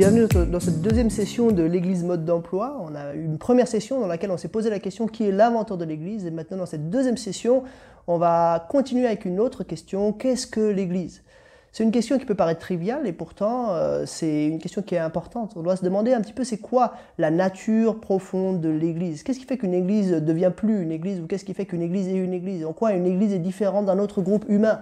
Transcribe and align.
Bienvenue 0.00 0.26
dans 0.50 0.60
cette 0.60 0.80
deuxième 0.80 1.10
session 1.10 1.50
de 1.50 1.62
l'Église 1.62 2.04
mode 2.04 2.24
d'emploi. 2.24 2.74
On 2.80 2.94
a 2.94 3.14
eu 3.14 3.22
une 3.22 3.36
première 3.36 3.68
session 3.68 4.00
dans 4.00 4.06
laquelle 4.06 4.30
on 4.30 4.38
s'est 4.38 4.48
posé 4.48 4.70
la 4.70 4.78
question 4.78 5.06
qui 5.06 5.28
est 5.28 5.30
l'inventeur 5.30 5.76
de 5.76 5.84
l'Église? 5.84 6.24
Et 6.24 6.30
maintenant 6.30 6.56
dans 6.56 6.64
cette 6.64 6.88
deuxième 6.88 7.18
session, 7.18 7.64
on 8.06 8.16
va 8.16 8.66
continuer 8.70 9.04
avec 9.04 9.26
une 9.26 9.38
autre 9.38 9.62
question, 9.62 10.14
qu'est-ce 10.14 10.46
que 10.46 10.62
l'Église? 10.62 11.22
C'est 11.70 11.84
une 11.84 11.90
question 11.90 12.16
qui 12.16 12.24
peut 12.24 12.34
paraître 12.34 12.60
triviale 12.60 13.06
et 13.06 13.12
pourtant 13.12 13.74
euh, 13.74 14.06
c'est 14.06 14.46
une 14.46 14.58
question 14.58 14.80
qui 14.80 14.94
est 14.94 14.98
importante. 14.98 15.52
On 15.56 15.62
doit 15.62 15.76
se 15.76 15.84
demander 15.84 16.14
un 16.14 16.22
petit 16.22 16.32
peu 16.32 16.44
c'est 16.44 16.56
quoi 16.56 16.94
la 17.18 17.30
nature 17.30 18.00
profonde 18.00 18.62
de 18.62 18.70
l'Église? 18.70 19.22
Qu'est-ce 19.22 19.38
qui 19.38 19.44
fait 19.44 19.58
qu'une 19.58 19.74
Église 19.74 20.12
devient 20.12 20.52
plus 20.56 20.82
une 20.82 20.92
Église 20.92 21.20
ou 21.20 21.26
qu'est-ce 21.26 21.44
qui 21.44 21.52
fait 21.52 21.66
qu'une 21.66 21.82
Église 21.82 22.08
est 22.08 22.16
une 22.16 22.32
Église? 22.32 22.64
En 22.64 22.72
quoi 22.72 22.92
une 22.92 23.04
Église 23.04 23.34
est 23.34 23.38
différente 23.38 23.84
d'un 23.84 23.98
autre 23.98 24.22
groupe 24.22 24.46
humain? 24.48 24.80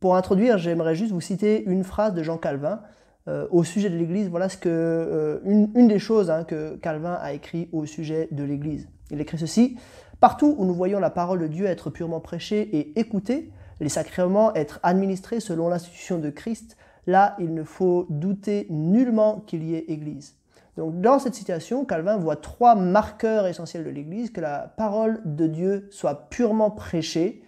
Pour 0.00 0.16
introduire, 0.16 0.58
j'aimerais 0.58 0.96
juste 0.96 1.12
vous 1.12 1.20
citer 1.20 1.62
une 1.66 1.84
phrase 1.84 2.12
de 2.12 2.24
Jean 2.24 2.36
Calvin 2.36 2.80
euh, 3.28 3.46
au 3.50 3.64
sujet 3.64 3.90
de 3.90 3.96
l'Église, 3.96 4.28
voilà 4.28 4.48
ce 4.48 4.56
que, 4.56 4.68
euh, 4.68 5.40
une, 5.44 5.88
des 5.88 5.98
choses 5.98 6.30
hein, 6.30 6.44
que 6.44 6.76
Calvin 6.76 7.18
a 7.20 7.32
écrit 7.32 7.68
au 7.72 7.84
sujet 7.84 8.28
de 8.30 8.42
l'Église. 8.44 8.88
Il 9.10 9.20
écrit 9.20 9.38
ceci 9.38 9.76
Partout 10.20 10.54
où 10.58 10.64
nous 10.64 10.74
voyons 10.74 11.00
la 11.00 11.10
parole 11.10 11.40
de 11.40 11.46
Dieu 11.46 11.66
être 11.66 11.90
purement 11.90 12.20
prêchée 12.20 12.60
et 12.76 12.98
écoutée, 12.98 13.50
les 13.80 13.88
sacrements 13.88 14.54
être 14.54 14.80
administrés 14.82 15.40
selon 15.40 15.68
l'institution 15.68 16.18
de 16.18 16.30
Christ, 16.30 16.76
là 17.06 17.36
il 17.38 17.54
ne 17.54 17.62
faut 17.62 18.06
douter 18.10 18.66
nullement 18.70 19.40
qu'il 19.46 19.64
y 19.64 19.74
ait 19.74 19.84
Église. 19.88 20.36
Donc 20.76 21.00
dans 21.00 21.18
cette 21.18 21.34
situation, 21.34 21.84
Calvin 21.84 22.16
voit 22.16 22.36
trois 22.36 22.74
marqueurs 22.74 23.46
essentiels 23.46 23.84
de 23.84 23.90
l'Église, 23.90 24.30
que 24.30 24.40
la 24.40 24.72
parole 24.76 25.20
de 25.24 25.46
Dieu 25.46 25.88
soit 25.90 26.30
purement 26.30 26.70
prêchée, 26.70 27.42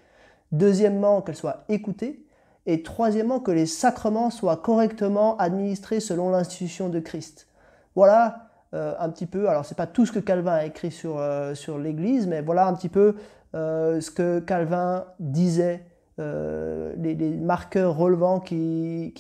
deuxièmement 0.50 1.22
qu'elle 1.22 1.36
soit 1.36 1.64
écoutée, 1.69 2.27
et 2.66 2.82
troisièmement 2.82 3.41
que 3.41 3.50
les 3.50 3.66
sacrements 3.66 4.30
soient 4.30 4.56
correctement 4.56 5.36
administrés 5.38 6.00
selon 6.00 6.30
l'institution 6.30 6.88
de 6.88 7.00
Christ. 7.00 7.48
Voilà 7.94 8.48
euh, 8.74 8.94
un 8.98 9.10
petit 9.10 9.27
peu, 9.27 9.48
alors 9.48 9.64
c'est 9.66 9.77
pas 9.77 9.86
tout 9.86 10.06
ce 10.06 10.12
que 10.12 10.19
Calvin 10.19 10.52
a 10.52 10.64
écrit 10.64 10.91
sur, 10.91 11.19
euh, 11.19 11.54
sur 11.54 11.78
l'Église, 11.78 12.27
mais 12.27 12.41
voilà 12.41 12.66
un 12.66 12.72
petit 12.72 12.88
peu 12.88 13.16
euh, 13.54 14.00
ce 14.00 14.10
que 14.10 14.41
Calvin 14.41 15.04
disait, 15.20 15.84
les, 16.19 17.36
marqueurs 17.41 17.96
relevant 17.96 18.38
qui, 18.38 19.12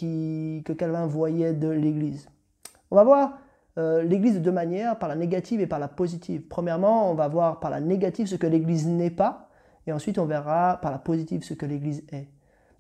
que 0.64 0.72
Calvin 0.72 1.06
voyait 1.06 1.52
de 1.52 1.68
l'Église. 1.68 2.28
On 2.92 2.96
va 2.96 3.02
voir 3.02 3.38
l'Église 3.76 4.34
de 4.34 4.38
deux 4.38 4.52
manières, 4.52 4.98
par 5.00 5.08
la 5.08 5.16
négative 5.16 5.60
et 5.60 5.66
par 5.66 5.80
la 5.80 5.88
positive. 5.88 6.42
Premièrement, 6.48 7.10
on 7.10 7.14
va 7.14 7.26
voir 7.26 7.58
par 7.58 7.70
la 7.70 7.80
négative 7.80 8.28
ce 8.28 8.36
que 8.36 8.46
l'Église 8.46 8.86
n'est 8.86 9.10
pas, 9.10 9.48
et 9.88 9.92
ensuite 9.92 10.16
on 10.18 10.26
verra 10.26 10.78
par 10.80 10.92
la 10.92 10.98
positive 10.98 11.42
ce 11.42 11.54
que 11.54 11.66
l'Église 11.66 12.04
est. 12.12 12.28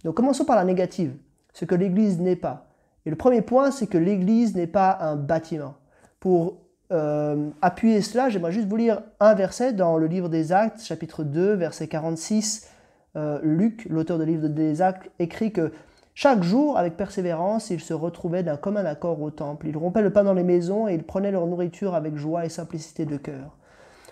Donc 0.04 0.14
commençons 0.14 0.44
par 0.44 0.56
la 0.56 0.64
négative, 0.64 1.14
ce 1.52 1.64
que 1.64 1.74
l'Église 1.74 2.18
n'est 2.20 2.36
pas. 2.36 2.66
Et 3.06 3.10
le 3.10 3.16
premier 3.16 3.42
point, 3.42 3.70
c'est 3.70 3.86
que 3.86 3.98
l'Église 3.98 4.54
n'est 4.54 4.66
pas 4.66 4.98
un 5.00 5.16
bâtiment. 5.16 5.74
Pour 6.20 6.58
euh, 6.92 7.50
appuyer 7.62 8.00
cela, 8.00 8.28
j'aimerais 8.28 8.52
juste 8.52 8.68
vous 8.68 8.76
lire 8.76 9.02
un 9.18 9.34
verset 9.34 9.72
dans 9.72 9.96
le 9.96 10.06
livre 10.06 10.28
des 10.28 10.52
Actes, 10.52 10.82
chapitre 10.82 11.24
2, 11.24 11.54
verset 11.54 11.88
46. 11.88 12.68
Euh, 13.16 13.40
Luc, 13.42 13.86
l'auteur 13.90 14.18
du 14.18 14.26
livre 14.26 14.48
des 14.48 14.82
Actes, 14.82 15.10
écrit 15.18 15.52
que 15.52 15.72
chaque 16.14 16.42
jour, 16.42 16.76
avec 16.76 16.96
persévérance, 16.96 17.70
ils 17.70 17.80
se 17.80 17.94
retrouvaient 17.94 18.42
d'un 18.42 18.56
commun 18.56 18.84
accord 18.84 19.20
au 19.22 19.30
temple. 19.30 19.66
Ils 19.66 19.76
rompaient 19.76 20.02
le 20.02 20.12
pain 20.12 20.24
dans 20.24 20.34
les 20.34 20.42
maisons 20.42 20.86
et 20.86 20.94
ils 20.94 21.02
prenaient 21.02 21.30
leur 21.30 21.46
nourriture 21.46 21.94
avec 21.94 22.16
joie 22.16 22.44
et 22.44 22.50
simplicité 22.50 23.06
de 23.06 23.16
cœur. 23.16 23.56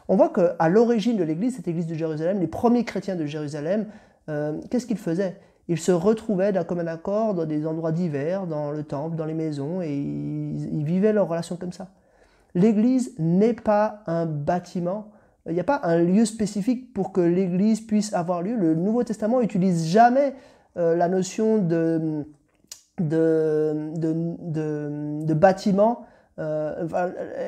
On 0.08 0.16
voit 0.16 0.30
qu'à 0.30 0.69
l'origine 0.69 1.16
de 1.16 1.22
l'Église, 1.22 1.56
cette 1.56 1.69
Église 1.69 1.86
de 1.86 1.94
Jérusalem, 1.94 2.41
les 2.41 2.47
premiers 2.47 2.84
chrétiens 2.84 3.16
de 3.16 3.27
Jérusalem, 3.27 3.86
euh, 4.28 4.58
qu'est-ce 4.70 4.86
qu'ils 4.86 4.98
faisaient? 4.98 5.36
Ils 5.70 5.78
se 5.78 5.92
retrouvaient 5.92 6.50
d'un 6.50 6.64
commun 6.64 6.88
accord 6.88 7.32
dans 7.32 7.46
des 7.46 7.64
endroits 7.64 7.92
divers, 7.92 8.48
dans 8.48 8.72
le 8.72 8.82
temple, 8.82 9.14
dans 9.14 9.25
les 9.25 9.34
maisons, 9.34 9.81
et 9.81 9.94
ils, 9.94 10.84
vivaient 10.84 11.12
leur 11.12 11.28
relation 11.28 11.54
comme 11.54 11.70
ça. 11.70 11.86
L'Église 12.56 13.14
n'est 13.20 13.54
pas 13.54 14.03
un 14.08 14.26
bâtiment, 14.26 15.12
il 15.47 15.54
n'y 15.54 15.60
a 15.60 15.64
pas 15.64 15.81
un 15.84 15.98
lieu 15.98 16.25
spécifique 16.25 16.92
pour 16.92 17.12
que 17.12 17.20
l'Église 17.20 17.81
puisse 17.82 18.12
avoir 18.14 18.42
lieu. 18.42 18.56
Le 18.56 18.75
Nouveau 18.75 19.04
Testament 19.04 19.41
n'utilise 19.41 19.86
jamais 19.86 20.34
euh, 20.76 20.97
la 20.97 21.08
notion 21.08 21.58
de, 21.58 22.26
de, 22.98 23.92
de, 23.97 25.34
bâtiment. 25.34 26.04
Euh, 26.41 26.88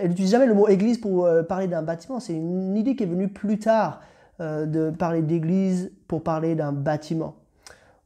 elle 0.01 0.11
n'utilise 0.11 0.31
jamais 0.31 0.47
le 0.47 0.55
mot 0.55 0.69
Église 0.69 0.99
pour 0.99 1.27
euh, 1.27 1.43
parler 1.43 1.67
d'un 1.67 1.83
bâtiment. 1.83 2.21
C'est 2.21 2.35
une 2.35 2.77
idée 2.77 2.95
qui 2.95 3.03
est 3.03 3.07
venue 3.07 3.29
plus 3.29 3.59
tard 3.59 4.01
de 4.39 4.91
parler 4.91 5.23
d'Église 5.23 5.93
pour 6.09 6.23
parler 6.23 6.55
d'un 6.55 6.73
bâtiment. 6.73 7.42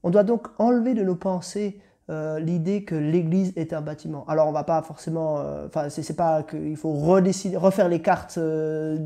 On 0.06 0.11
doit 0.11 0.22
donc 0.22 0.47
enlever 0.59 0.94
de 0.94 1.03
nos 1.03 1.17
pensées 1.17 1.81
euh, 2.11 2.39
l'idée 2.39 2.84
que 2.84 2.94
l'Église 2.94 3.53
est 3.56 3.72
un 3.72 3.81
bâtiment. 3.81 4.25
Alors 4.28 4.47
on 4.47 4.53
va 4.53 4.62
pas 4.62 4.81
forcément, 4.83 5.41
euh, 5.41 5.67
enfin 5.67 5.89
c'est 5.89 6.15
pas 6.15 6.44
qu'il 6.44 6.77
faut 6.77 6.93
refaire 6.93 7.89
les 7.89 8.00
cartes, 8.00 8.39
euh, 8.39 8.97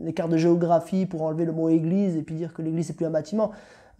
les 0.00 0.12
cartes 0.12 0.30
de 0.30 0.38
géographie 0.38 1.06
pour 1.06 1.22
enlever 1.22 1.44
le 1.44 1.52
mot 1.52 1.68
Église 1.68 2.16
et 2.16 2.22
puis 2.22 2.34
dire 2.34 2.52
que 2.52 2.62
l'Église 2.62 2.88
n'est 2.88 2.96
plus 2.96 3.06
un 3.06 3.10
bâtiment. 3.10 3.52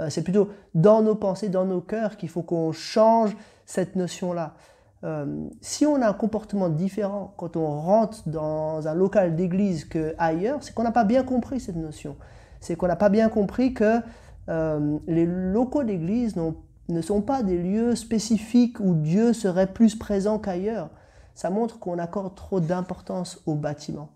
c'est 0.08 0.24
plutôt 0.24 0.48
dans 0.74 1.02
nos 1.02 1.14
pensées, 1.14 1.48
dans 1.48 1.66
nos 1.66 1.80
cœurs 1.80 2.16
qu'il 2.16 2.30
faut 2.30 2.42
qu'on 2.42 2.72
change 2.72 3.36
cette 3.64 3.94
notion-là. 3.94 4.54
si 5.60 5.86
on 5.86 6.02
a 6.02 6.08
un 6.08 6.14
comportement 6.14 6.68
différent 6.68 7.32
quand 7.36 7.56
on 7.56 7.68
rentre 7.80 8.28
dans 8.28 8.88
un 8.88 8.94
local 8.94 9.36
d'église 9.36 9.84
qu'ailleurs, 9.84 10.58
c'est 10.62 10.74
qu'on 10.74 10.82
n'a 10.82 10.90
pas 10.90 11.04
bien 11.04 11.22
compris 11.22 11.60
cette 11.60 11.76
notion. 11.76 12.16
C'est 12.58 12.74
qu'on 12.74 12.88
n'a 12.88 12.96
pas 12.96 13.08
bien 13.08 13.28
compris 13.28 13.72
que 13.72 14.00
euh, 14.48 14.98
les 15.06 15.26
locaux 15.26 15.84
d'église 15.84 16.34
ne 16.88 17.00
sont 17.00 17.22
pas 17.22 17.42
des 17.42 17.58
lieux 17.58 17.94
spécifiques 17.94 18.80
où 18.80 18.94
Dieu 18.94 19.32
serait 19.32 19.72
plus 19.72 19.96
présent 19.96 20.38
qu'ailleurs. 20.38 20.90
Ça 21.34 21.50
montre 21.50 21.78
qu'on 21.78 21.98
accorde 21.98 22.34
trop 22.34 22.60
d'importance 22.60 23.42
au 23.46 23.54
bâtiment. 23.54 24.10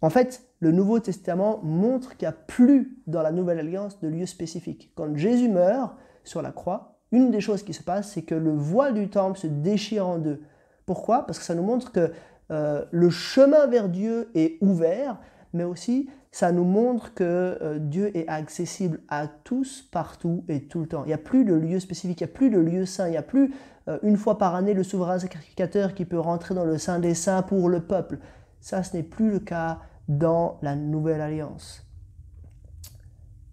En 0.00 0.10
fait, 0.10 0.42
le 0.60 0.72
Nouveau 0.72 1.00
Testament 1.00 1.60
montre 1.62 2.16
qu'il 2.16 2.26
n'y 2.26 2.34
a 2.34 2.36
plus 2.36 2.98
dans 3.06 3.22
la 3.22 3.32
Nouvelle 3.32 3.60
Alliance 3.60 4.00
de 4.00 4.08
lieu 4.08 4.26
spécifique. 4.26 4.92
Quand 4.94 5.16
Jésus 5.16 5.48
meurt 5.48 5.94
sur 6.24 6.42
la 6.42 6.52
croix, 6.52 6.98
une 7.10 7.30
des 7.30 7.40
choses 7.40 7.62
qui 7.62 7.72
se 7.72 7.82
passe, 7.82 8.12
c'est 8.12 8.22
que 8.22 8.34
le 8.34 8.52
voile 8.52 8.94
du 8.94 9.08
temple 9.08 9.38
se 9.38 9.46
déchire 9.46 10.06
en 10.06 10.18
deux. 10.18 10.42
Pourquoi? 10.84 11.26
Parce 11.26 11.38
que 11.38 11.44
ça 11.44 11.54
nous 11.54 11.62
montre 11.62 11.90
que 11.90 12.12
euh, 12.50 12.84
le 12.90 13.10
chemin 13.10 13.66
vers 13.66 13.88
Dieu 13.88 14.30
est 14.34 14.58
ouvert, 14.60 15.18
mais 15.52 15.64
aussi 15.64 16.08
ça 16.30 16.52
nous 16.52 16.64
montre 16.64 17.14
que 17.14 17.58
euh, 17.62 17.78
Dieu 17.78 18.16
est 18.16 18.28
accessible 18.28 19.00
à 19.08 19.26
tous, 19.26 19.82
partout 19.90 20.44
et 20.48 20.68
tout 20.68 20.80
le 20.80 20.86
temps. 20.86 21.04
Il 21.04 21.08
n'y 21.08 21.14
a 21.14 21.18
plus 21.18 21.44
de 21.44 21.54
lieu 21.54 21.80
spécifique, 21.80 22.20
il 22.20 22.24
n'y 22.24 22.30
a 22.30 22.34
plus 22.34 22.50
de 22.50 22.58
lieu 22.58 22.84
saint, 22.86 23.08
il 23.08 23.12
n'y 23.12 23.16
a 23.16 23.22
plus 23.22 23.54
euh, 23.88 23.98
une 24.02 24.16
fois 24.16 24.38
par 24.38 24.54
année 24.54 24.74
le 24.74 24.82
souverain 24.82 25.18
sacrificateur 25.18 25.94
qui 25.94 26.04
peut 26.04 26.18
rentrer 26.18 26.54
dans 26.54 26.64
le 26.64 26.78
Saint 26.78 26.98
des 26.98 27.14
Saints 27.14 27.42
pour 27.42 27.68
le 27.68 27.80
peuple. 27.80 28.18
Ça, 28.60 28.82
ce 28.82 28.96
n'est 28.96 29.02
plus 29.02 29.30
le 29.30 29.40
cas 29.40 29.80
dans 30.08 30.58
la 30.62 30.76
Nouvelle 30.76 31.20
Alliance. 31.20 31.86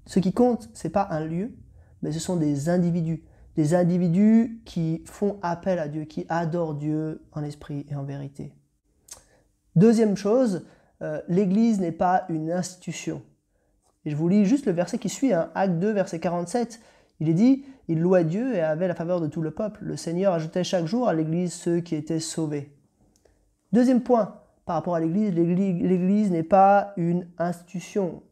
Ce 0.06 0.20
qui 0.20 0.34
compte, 0.34 0.70
ce 0.74 0.88
n'est 0.88 0.92
pas 0.92 1.08
un 1.10 1.26
lieu, 1.26 1.54
mais 2.02 2.12
ce 2.12 2.20
sont 2.20 2.36
des 2.36 2.70
individus. 2.70 3.24
Des 3.56 3.74
individus 3.74 4.62
qui 4.66 5.02
font 5.06 5.40
appel 5.42 5.80
à 5.80 5.88
Dieu, 5.88 6.04
qui 6.04 6.26
adorent 6.28 6.76
Dieu 6.76 7.24
en 7.32 7.44
esprit 7.44 7.86
et 7.90 7.96
en 7.96 8.04
vérité. 8.04 8.54
Deuxième 9.76 10.18
chose, 10.18 10.66
euh, 11.02 11.22
l'Église 11.28 11.80
n'est 11.80 11.92
pas 11.92 12.26
une 12.30 12.52
institution. 12.52 13.22
Et 14.06 14.12
je 14.12 14.16
vous 14.16 14.30
lis 14.30 14.46
juste 14.46 14.66
le 14.66 14.72
verset 14.72 14.98
qui 14.98 15.10
suit, 15.10 15.34
hein, 15.34 15.50
Acte 15.56 15.80
2, 15.80 15.92
verset 15.92 16.20
47. 16.20 16.80
Il 17.20 17.30
est 17.30 17.34
dit, 17.34 17.66
il 17.88 18.00
louait 18.00 18.24
Dieu 18.24 18.56
et 18.56 18.62
avait 18.62 18.88
la 18.88 18.96
faveur 18.96 19.22
de 19.22 19.28
tout 19.28 19.42
le 19.42 19.52
peuple. 19.52 19.80
Le 19.84 19.98
Seigneur 19.98 20.34
ajoutait 20.34 20.64
chaque 20.64 20.86
jour 20.86 21.08
à 21.08 21.14
l'Église 21.14 21.54
ceux 21.54 21.80
qui 21.80 21.96
étaient 21.96 22.20
sauvés. 22.20 22.72
Deuxième 23.72 24.02
point 24.02 24.42
par 24.66 24.76
rapport 24.76 24.96
à 24.96 25.00
l'Église, 25.00 25.34
l'Église 25.34 26.32
n'est 26.32 26.44
pas 26.44 26.94
une 26.98 27.28
institution. 27.38 28.24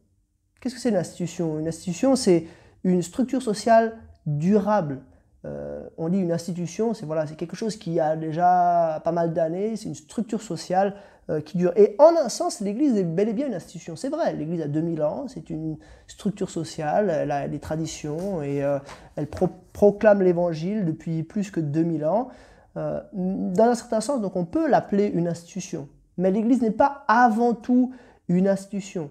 Qu'est-ce 0.60 0.74
que 0.74 0.80
c'est 0.80 0.88
une 0.88 0.96
institution? 0.96 1.58
Une 1.58 1.68
institution, 1.68 2.16
c'est 2.16 2.46
une 2.82 3.02
structure 3.02 3.42
sociale 3.42 3.98
durable. 4.26 5.02
Euh, 5.44 5.82
on 5.98 6.08
dit 6.08 6.18
une 6.18 6.32
institution, 6.32 6.94
c'est 6.94 7.04
voilà, 7.04 7.26
c'est 7.26 7.36
quelque 7.36 7.56
chose 7.56 7.76
qui 7.76 8.00
a 8.00 8.16
déjà 8.16 9.00
pas 9.04 9.12
mal 9.12 9.34
d'années, 9.34 9.76
c'est 9.76 9.88
une 9.88 9.94
structure 9.94 10.40
sociale 10.40 10.94
euh, 11.28 11.40
qui 11.40 11.58
dure. 11.58 11.72
Et 11.76 11.96
en 11.98 12.16
un 12.16 12.30
sens, 12.30 12.60
l'Église 12.60 12.96
est 12.96 13.04
bel 13.04 13.28
et 13.28 13.34
bien 13.34 13.46
une 13.46 13.54
institution. 13.54 13.94
C'est 13.94 14.08
vrai, 14.08 14.32
l'Église 14.32 14.62
a 14.62 14.68
2000 14.68 15.02
ans, 15.02 15.26
c'est 15.28 15.50
une 15.50 15.76
structure 16.06 16.48
sociale, 16.48 17.10
elle 17.10 17.30
a 17.30 17.46
des 17.46 17.58
traditions 17.58 18.42
et 18.42 18.64
euh, 18.64 18.78
elle 19.16 19.28
proclame 19.72 20.22
l'Évangile 20.22 20.86
depuis 20.86 21.22
plus 21.22 21.50
que 21.50 21.60
2000 21.60 22.06
ans. 22.06 22.28
dans 22.74 23.64
un 23.64 23.74
certain 23.74 24.00
sens, 24.00 24.20
donc 24.20 24.36
on 24.36 24.46
peut 24.46 24.68
l'appeler 24.68 25.06
une 25.06 25.28
institution. 25.28 25.88
Mais 26.16 26.30
l'Église 26.30 26.62
n'est 26.62 26.70
pas 26.70 27.04
avant 27.06 27.52
tout 27.52 27.92
une 28.28 28.48
institution. 28.48 29.10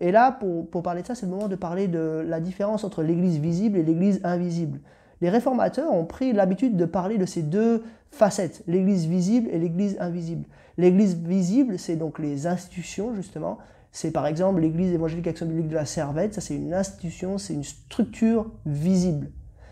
et 0.00 0.12
là, 0.12 0.32
pour, 0.32 0.68
pour 0.68 0.82
parler 0.82 1.02
de 1.02 1.06
ça, 1.06 1.14
c'est 1.14 1.26
le 1.26 1.32
moment 1.32 1.48
de 1.48 1.56
parler 1.56 1.88
de 1.88 2.24
la 2.26 2.40
différence 2.40 2.84
entre 2.84 3.02
l'Église 3.02 3.38
visible 3.38 3.78
et 3.78 3.82
l'Église 3.82 4.20
invisible 4.22 4.80
les 5.20 5.30
réformateurs 5.30 5.92
ont 5.92 6.04
pris 6.04 6.32
l'habitude 6.32 6.76
de 6.76 6.84
parler 6.84 7.18
de 7.18 7.26
ces 7.26 7.42
deux 7.42 7.82
facettes, 8.10 8.62
l'Église 8.66 9.06
visible 9.06 9.48
et 9.50 9.58
l'Église 9.58 9.96
invisible. 10.00 10.46
L'Église 10.78 11.16
visible, 11.16 11.78
c'est 11.78 11.96
donc 11.96 12.18
les 12.18 12.46
institutions, 12.46 13.14
justement. 13.14 13.58
C'est 13.92 14.10
par 14.10 14.26
exemple 14.26 14.60
l'Église 14.60 14.92
évangélique 14.92 15.26
action 15.26 15.46
biblique 15.46 15.68
de 15.68 15.74
la 15.74 15.86
Servette, 15.86 16.34
ça 16.34 16.42
c'est 16.42 16.54
une 16.54 16.74
institution, 16.74 17.38
c'est 17.38 17.54
une 17.54 17.64
structure 17.64 18.50
visible. 18.66 19.30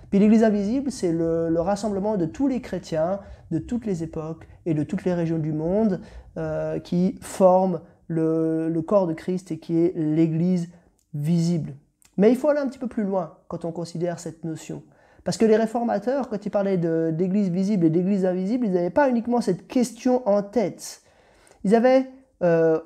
Puis 0.08 0.18
l'Église 0.18 0.44
invisible, 0.44 0.90
c'est 0.90 1.12
le, 1.12 1.60
rassemblement 1.60 2.16
de 2.16 2.24
tous 2.24 2.48
les 2.48 2.60
chrétiens, 2.60 3.20
de 3.50 3.58
toutes 3.58 3.84
les 3.84 4.02
époques 4.02 4.46
et 4.64 4.72
de 4.72 4.82
toutes 4.82 5.04
les 5.04 5.12
régions 5.12 5.38
du 5.38 5.52
monde 5.52 6.00
euh, 6.38 6.78
qui 6.78 7.18
forment 7.20 7.80
le, 8.06 8.80
corps 8.86 9.06
de 9.06 9.12
Christ 9.12 9.50
et 9.50 9.58
qui 9.58 9.78
est 9.78 9.92
l'Église 9.96 10.68
visible. 11.12 11.74
Mais 12.16 12.30
il 12.30 12.36
faut 12.36 12.48
aller 12.48 12.60
un 12.60 12.68
petit 12.68 12.78
peu 12.78 12.86
plus 12.86 13.02
loin 13.02 13.38
quand 13.48 13.64
on 13.64 13.72
considère 13.72 14.18
cette 14.20 14.44
notion. 14.44 14.82
Parce 15.24 15.38
que 15.38 15.46
les 15.46 15.56
réformateurs, 15.56 16.28
quand 16.28 16.44
ils 16.44 16.50
parlaient 16.50 16.76
d'église 16.76 17.48
visible 17.48 17.86
et 17.86 17.90
d'église 17.90 18.26
invisible, 18.26 18.66
ils 18.66 18.72
n'avaient 18.72 18.90
pas 18.90 19.08
uniquement 19.08 19.40
cette 19.40 19.66
question 19.66 20.26
en 20.28 20.42
tête. 20.42 21.02
Ils 21.64 21.74
avaient 21.74 22.10
euh, 22.42 22.78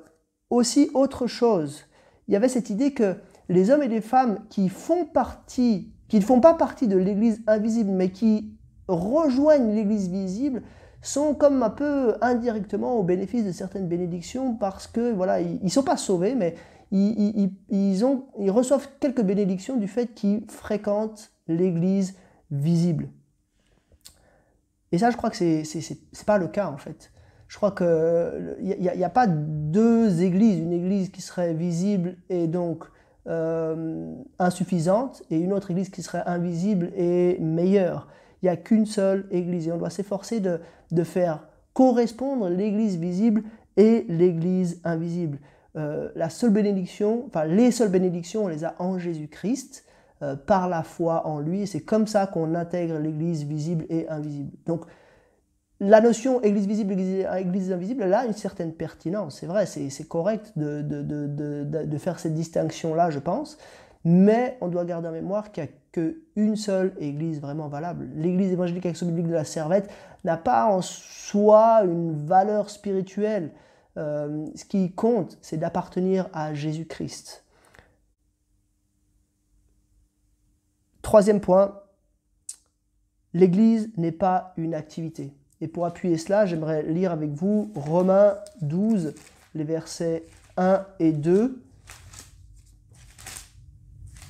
aussi 0.49 0.89
autre 0.93 1.27
chose. 1.27 1.85
Il 2.27 2.33
y 2.33 2.37
avait 2.37 2.47
cette 2.47 2.69
idée 2.69 2.93
que 2.93 3.15
les 3.49 3.71
hommes 3.71 3.83
et 3.83 3.89
les 3.89 4.01
femmes 4.01 4.39
qui 4.49 4.69
font 4.69 5.05
partie, 5.05 5.91
qui 6.07 6.17
ne 6.17 6.23
font 6.23 6.39
pas 6.39 6.53
partie 6.53 6.87
de 6.87 6.97
l'église 6.97 7.41
invisible, 7.45 7.91
mais 7.91 8.09
qui 8.09 8.53
rejoignent 8.87 9.73
l'église 9.75 10.09
visible, 10.09 10.61
sont 11.01 11.33
comme 11.33 11.61
un 11.63 11.69
peu 11.69 12.15
indirectement 12.21 12.97
au 12.97 13.03
bénéfice 13.03 13.45
de 13.45 13.51
certaines 13.51 13.87
bénédictions 13.87 14.55
parce 14.55 14.87
que 14.87 15.11
voilà, 15.11 15.41
ils 15.41 15.63
ne 15.63 15.69
sont 15.69 15.83
pas 15.83 15.97
sauvés, 15.97 16.35
mais 16.35 16.55
ils, 16.91 17.51
ils, 17.69 18.51
reçoivent 18.51 18.87
quelques 18.99 19.21
bénédictions 19.21 19.77
du 19.77 19.87
fait 19.87 20.13
qu'ils 20.13 20.43
fréquentent 20.47 21.31
l'église 21.47 22.15
visible. 22.51 23.09
Et 24.91 24.97
ça, 24.97 25.11
je 25.11 25.17
crois 25.17 25.29
que 25.29 25.37
ce 25.37 25.43
n'est 25.43 26.25
pas 26.25 26.37
le 26.37 26.47
cas 26.47 26.67
en 26.67 26.77
fait. 26.77 27.11
Je 27.47 27.57
crois 27.57 27.71
qu'il 27.71 28.77
n'y 28.79 29.03
a, 29.03 29.05
a, 29.05 29.09
pas 29.09 29.25
deux 29.27 30.21
églises, 30.21 30.59
une 30.59 30.71
église 30.71 31.09
qui 31.09 31.21
serait 31.21 31.53
visible 31.53 32.15
et 32.29 32.47
donc 32.47 32.85
euh, 33.27 34.15
insuffisante, 34.39 35.23
et 35.29 35.37
une 35.37 35.53
autre 35.53 35.69
église 35.69 35.89
qui 35.89 36.01
serait 36.01 36.23
invisible 36.25 36.91
et 36.95 37.37
meilleure. 37.39 38.07
Il 38.41 38.45
n'y 38.45 38.49
a 38.49 38.55
qu'une 38.55 38.85
seule 38.85 39.27
église, 39.29 39.67
et 39.67 39.71
on 39.71 39.77
doit 39.77 39.89
s'efforcer 39.89 40.39
de, 40.39 40.59
de, 40.91 41.03
faire 41.03 41.47
correspondre 41.73 42.49
l'église 42.49 42.97
visible 42.97 43.43
et 43.77 44.05
l'église 44.09 44.79
invisible. 44.83 45.37
Euh, 45.75 46.09
la 46.15 46.29
seule 46.29 46.51
bénédiction, 46.51 47.25
enfin 47.27 47.45
les 47.45 47.71
seules 47.71 47.91
bénédictions, 47.91 48.45
on 48.45 48.47
les 48.47 48.63
a 48.63 48.73
en 48.79 48.97
Jésus-Christ. 48.97 49.85
Euh, 50.21 50.35
par 50.35 50.67
la 50.67 50.83
foi 50.83 51.25
en 51.27 51.39
lui. 51.39 51.65
C'est 51.65 51.79
comme 51.79 52.05
ça 52.05 52.27
qu'on 52.27 52.53
intègre 52.53 52.97
l'Église 52.97 53.45
visible 53.45 53.85
et 53.87 54.09
invisible. 54.09 54.51
Donc, 54.65 54.83
la 55.79 56.01
notion 56.01 56.41
Église 56.41 56.67
visible, 56.67 56.91
Église, 56.91 57.71
invisible, 57.71 58.03
elle 58.03 58.13
a 58.13 58.25
une 58.25 58.33
certaine 58.33 58.73
pertinence. 58.73 59.39
C'est 59.39 59.45
vrai, 59.45 59.65
c'est 59.65 60.07
correct 60.09 60.51
de, 60.57 61.97
faire 61.97 62.19
cette 62.19 62.33
distinction-là, 62.33 63.11
je 63.11 63.19
pense. 63.19 63.57
Mais 64.03 64.57
on 64.59 64.67
doit 64.67 64.83
garder 64.83 65.07
en 65.07 65.13
mémoire 65.13 65.53
qu'il 65.53 65.63
n'y 65.63 65.69
a 65.69 65.71
qu'une 65.93 66.57
seule 66.57 66.91
Église 66.99 67.39
vraiment 67.39 67.69
valable. 67.69 68.09
L'Église 68.13 68.51
évangélique 68.51 69.01
biblique 69.01 69.27
de 69.27 69.33
la 69.33 69.45
Servette 69.45 69.89
n'a 70.25 70.35
pas 70.35 70.65
en 70.65 70.81
soi 70.81 71.83
une 71.85 72.25
valeur 72.25 72.69
spirituelle. 72.69 73.51
Euh, 73.95 74.45
ce 74.53 74.65
qui 74.65 74.91
compte, 74.91 75.37
c'est 75.41 75.55
d'appartenir 75.55 76.27
à 76.33 76.53
Jésus-Christ. 76.53 77.45
Troisième 81.01 81.39
point, 81.39 81.79
l'Église 83.33 83.89
n'est 83.97 84.11
pas 84.11 84.53
une 84.57 84.73
activité. 84.73 85.33
Et 85.61 85.67
pour 85.67 85.85
appuyer 85.85 86.17
cela, 86.17 86.45
j'aimerais 86.45 86.83
lire 86.83 87.11
avec 87.11 87.31
vous 87.31 87.71
Romains 87.75 88.35
12, 88.61 89.13
les 89.55 89.63
versets 89.63 90.23
1 90.57 90.85
et 90.99 91.11
2. 91.11 91.61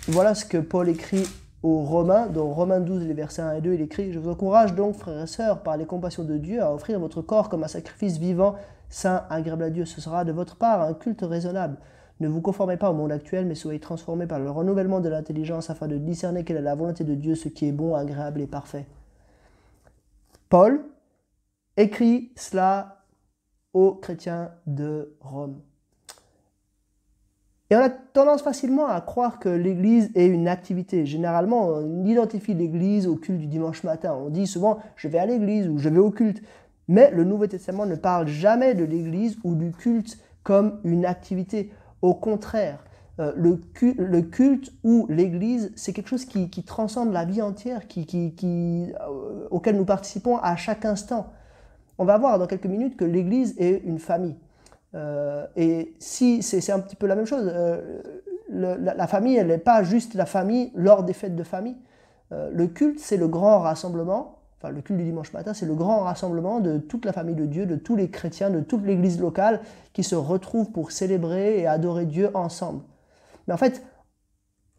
Voilà 0.07 0.33
ce 0.33 0.45
que 0.45 0.57
Paul 0.57 0.89
écrit 0.89 1.27
aux 1.61 1.83
Romains, 1.83 2.27
dans 2.27 2.47
Romains 2.47 2.79
12, 2.79 3.03
les 3.03 3.13
versets 3.13 3.41
1 3.41 3.53
et 3.53 3.61
2, 3.61 3.73
il 3.73 3.81
écrit 3.81 4.13
Je 4.13 4.19
vous 4.19 4.29
encourage 4.29 4.73
donc, 4.73 4.95
frères 4.95 5.21
et 5.21 5.27
sœurs, 5.27 5.61
par 5.61 5.77
les 5.77 5.85
compassions 5.85 6.23
de 6.23 6.37
Dieu, 6.37 6.61
à 6.61 6.73
offrir 6.73 6.99
votre 6.99 7.21
corps 7.21 7.49
comme 7.49 7.63
un 7.63 7.67
sacrifice 7.67 8.17
vivant, 8.17 8.55
saint, 8.89 9.25
agréable 9.29 9.63
à 9.63 9.69
Dieu. 9.69 9.85
Ce 9.85 10.01
sera 10.01 10.23
de 10.23 10.31
votre 10.31 10.55
part 10.55 10.81
un 10.81 10.93
culte 10.93 11.21
raisonnable. 11.21 11.77
Ne 12.19 12.27
vous 12.27 12.41
conformez 12.41 12.75
pas 12.75 12.91
au 12.91 12.93
monde 12.93 13.11
actuel, 13.11 13.45
mais 13.45 13.55
soyez 13.55 13.79
transformés 13.79 14.27
par 14.27 14.39
le 14.39 14.51
renouvellement 14.51 14.99
de 14.99 15.09
l'intelligence 15.09 15.69
afin 15.69 15.87
de 15.87 15.97
discerner 15.97 16.43
quelle 16.43 16.57
est 16.57 16.61
la 16.61 16.75
volonté 16.75 17.03
de 17.03 17.15
Dieu, 17.15 17.35
ce 17.35 17.47
qui 17.47 17.67
est 17.67 17.71
bon, 17.71 17.95
agréable 17.95 18.41
et 18.41 18.47
parfait. 18.47 18.85
Paul 20.49 20.83
écrit 21.77 22.31
cela 22.35 23.03
aux 23.73 23.93
chrétiens 23.93 24.51
de 24.67 25.15
Rome. 25.21 25.61
Et 27.69 27.75
on 27.75 27.79
a 27.79 27.89
tendance 27.89 28.41
facilement 28.41 28.87
à 28.87 28.99
croire 28.99 29.37
que 29.37 29.47
l'Église 29.47 30.09
est 30.15 30.25
une 30.25 30.47
activité. 30.47 31.05
Généralement, 31.05 31.67
on 31.67 32.03
identifie 32.03 32.55
l'Église 32.55 33.05
au 33.05 33.15
culte 33.15 33.39
du 33.39 33.47
dimanche 33.47 33.83
matin. 33.83 34.17
On 34.19 34.29
dit 34.29 34.47
souvent 34.47 34.79
je 34.95 35.07
vais 35.07 35.19
à 35.19 35.27
l'Église 35.27 35.67
ou 35.69 35.77
je 35.77 35.87
vais 35.87 35.99
au 35.99 36.09
culte. 36.09 36.41
Mais 36.87 37.11
le 37.11 37.23
Nouveau 37.23 37.45
Testament 37.45 37.85
ne 37.85 37.95
parle 37.95 38.27
jamais 38.27 38.73
de 38.73 38.83
l'Église 38.83 39.37
ou 39.43 39.53
du 39.53 39.71
culte 39.71 40.17
comme 40.41 40.79
une 40.83 41.05
activité. 41.05 41.71
Au 42.01 42.13
contraire, 42.13 42.79
euh, 43.19 43.33
le, 43.35 44.21
culte, 44.21 44.71
ou 44.83 45.05
l'Église, 45.09 45.73
c'est 45.75 45.91
quelque 45.91 46.07
chose 46.07 46.25
qui, 46.25 46.63
transcende 46.63 47.11
la 47.11 47.25
vie 47.25 47.41
entière, 47.41 47.81
euh, 47.83 49.47
auquel 49.51 49.75
nous 49.75 49.85
participons 49.85 50.37
à 50.37 50.55
chaque 50.55 50.85
instant. 50.85 51.27
On 51.97 52.05
va 52.05 52.17
voir 52.17 52.39
dans 52.39 52.47
quelques 52.47 52.65
minutes 52.65 52.95
que 52.95 53.03
l'Église 53.03 53.55
est 53.57 53.81
une 53.83 53.99
famille. 53.99 54.37
Euh, 54.95 55.45
et 55.57 55.93
si 55.99 56.41
c'est 56.41 56.71
un 56.71 56.79
petit 56.79 56.95
peu 56.95 57.07
la 57.07 57.15
même 57.15 57.25
chose, 57.25 57.51
la, 58.49 58.77
la, 58.77 59.07
famille, 59.07 59.35
elle 59.35 59.47
n'est 59.47 59.57
pas 59.57 59.83
juste 59.83 60.13
la 60.13 60.25
famille 60.25 60.71
lors 60.73 61.03
des 61.03 61.13
fêtes 61.13 61.35
de 61.35 61.43
famille. 61.43 61.77
le 62.31 62.67
culte, 62.67 62.99
c'est 62.99 63.17
le 63.17 63.27
grand 63.27 63.59
rassemblement 63.59 64.38
enfin 64.61 64.73
le 64.73 64.81
culte 64.81 64.99
du 64.99 65.05
dimanche 65.05 65.33
matin, 65.33 65.53
c'est 65.53 65.65
le 65.65 65.75
grand 65.75 66.01
rassemblement 66.01 66.59
de 66.59 66.77
toute 66.77 67.05
la 67.05 67.13
famille 67.13 67.35
de 67.35 67.45
Dieu, 67.45 67.65
de 67.65 67.75
tous 67.75 67.95
les 67.95 68.09
chrétiens, 68.09 68.49
de 68.49 68.59
toute 68.59 68.85
l'église 68.85 69.19
locale 69.19 69.61
qui 69.93 70.03
se 70.03 70.15
retrouvent 70.15 70.71
pour 70.71 70.91
célébrer 70.91 71.59
et 71.59 71.67
adorer 71.67 72.05
Dieu 72.05 72.29
ensemble. 72.33 72.81
Mais 73.47 73.53
en 73.53 73.57
fait, 73.57 73.81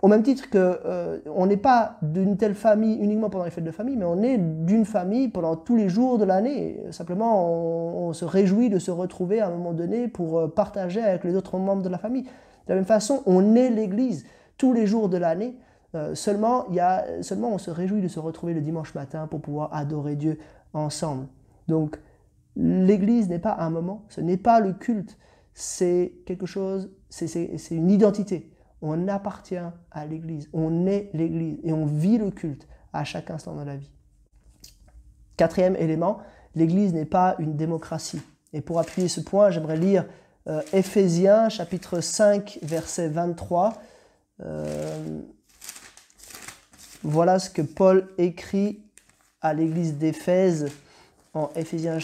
au 0.03 0.09
même 0.09 0.23
titre 0.23 0.49
que 0.49 0.81
euh, 0.85 1.19
on 1.27 1.47
n'est 1.47 1.57
pas 1.57 1.99
d'une 2.03 2.37
telle 2.37 2.55
famille 2.55 2.97
uniquement 2.97 3.29
pendant 3.29 3.45
les 3.45 3.51
fêtes 3.51 3.65
de 3.65 3.71
famille, 3.71 3.97
mais 3.97 4.07
on 4.07 4.23
est 4.23 4.39
d'une 4.39 4.85
famille 4.87 5.29
pendant 5.29 5.57
tous 5.57 5.77
les 5.77 5.89
jours 5.89 6.19
de 6.19 6.25
l'année. 6.25 6.83
Simplement, 6.91 7.51
on, 7.51 8.13
se 8.13 8.25
réjouit 8.25 8.71
de 8.71 8.79
se 8.79 8.91
retrouver 8.91 9.41
à 9.41 9.47
un 9.47 9.51
moment 9.51 9.73
donné 9.73 10.09
pour 10.09 10.39
euh, 10.39 10.49
partager 10.49 11.01
avec 11.01 11.25
les 11.25 11.37
autres 11.37 11.59
membres 11.59 11.83
de 11.83 11.89
la 11.89 11.99
famille. 11.99 12.25
De 12.25 12.29
la 12.71 12.75
même 12.77 12.85
façon, 12.85 13.23
on 13.27 13.55
est 13.55 13.71
l'Église 13.71 14.27
tous 14.57 14.73
les 14.73 14.87
jours 14.87 15.09
de 15.09 15.17
l'année 15.17 15.55
euh, 15.95 16.15
seulement, 16.15 16.71
y 16.71 16.81
a, 16.81 17.23
seulement 17.23 17.53
on 17.53 17.59
se 17.59 17.71
réjouit 17.71 18.01
de 18.01 18.09
se 18.09 18.21
retrouver 18.21 18.55
le 18.55 18.61
dimanche 18.61 18.95
matin 18.95 19.27
pour 19.27 19.41
pouvoir 19.41 19.75
adorer 19.75 20.17
Dieu 20.17 20.39
ensemble. 20.73 21.27
Donc, 21.69 21.99
l'Église 22.57 23.29
n'est 23.29 23.39
pas 23.39 23.57
un 23.59 23.71
moment, 23.71 24.05
ce 24.09 24.21
n'est 24.21 24.37
pas 24.37 24.61
le 24.61 24.73
culte, 24.73 25.19
c'est 25.55 26.13
quelque 26.27 26.47
chose, 26.47 26.91
c'est 27.09 27.49
une 27.71 27.91
identité. 27.91 28.53
On 28.83 29.09
appartient 29.09 29.57
à 29.91 30.07
l'Église, 30.07 30.49
on 30.53 30.87
est 30.87 31.11
l'Église 31.13 31.59
et 31.65 31.73
on 31.73 31.87
vit 31.87 32.19
le 32.19 32.31
culte 32.31 32.67
à 32.93 33.05
chaque 33.05 33.31
instant 33.31 33.57
de 33.57 33.63
la 33.63 33.77
vie. 33.77 33.91
Quatrième 35.37 35.77
élément, 35.77 36.19
l'Église 36.55 36.95
n'est 36.95 37.05
pas 37.05 37.37
une 37.39 37.57
démocratie. 37.57 38.23
Et 38.53 38.61
pour 38.61 38.79
appuyer 38.79 39.09
ce 39.09 39.21
point, 39.21 39.51
j'aimerais 39.51 39.77
lire 39.77 40.07
euh, 40.49 40.63
Éphésiens 40.73 41.49
chapitre 41.49 42.01
5 42.01 42.59
verset 42.63 43.09
23. 43.09 43.75
Euh, 44.41 45.21
voilà 47.03 47.39
ce 47.39 47.49
que 47.49 47.63
Paul 47.63 48.09
écrit 48.19 48.81
à 49.41 49.55
l'église 49.55 49.97
d'Éphèse 49.97 50.71
en 51.33 51.51
Éphésiens 51.57 51.99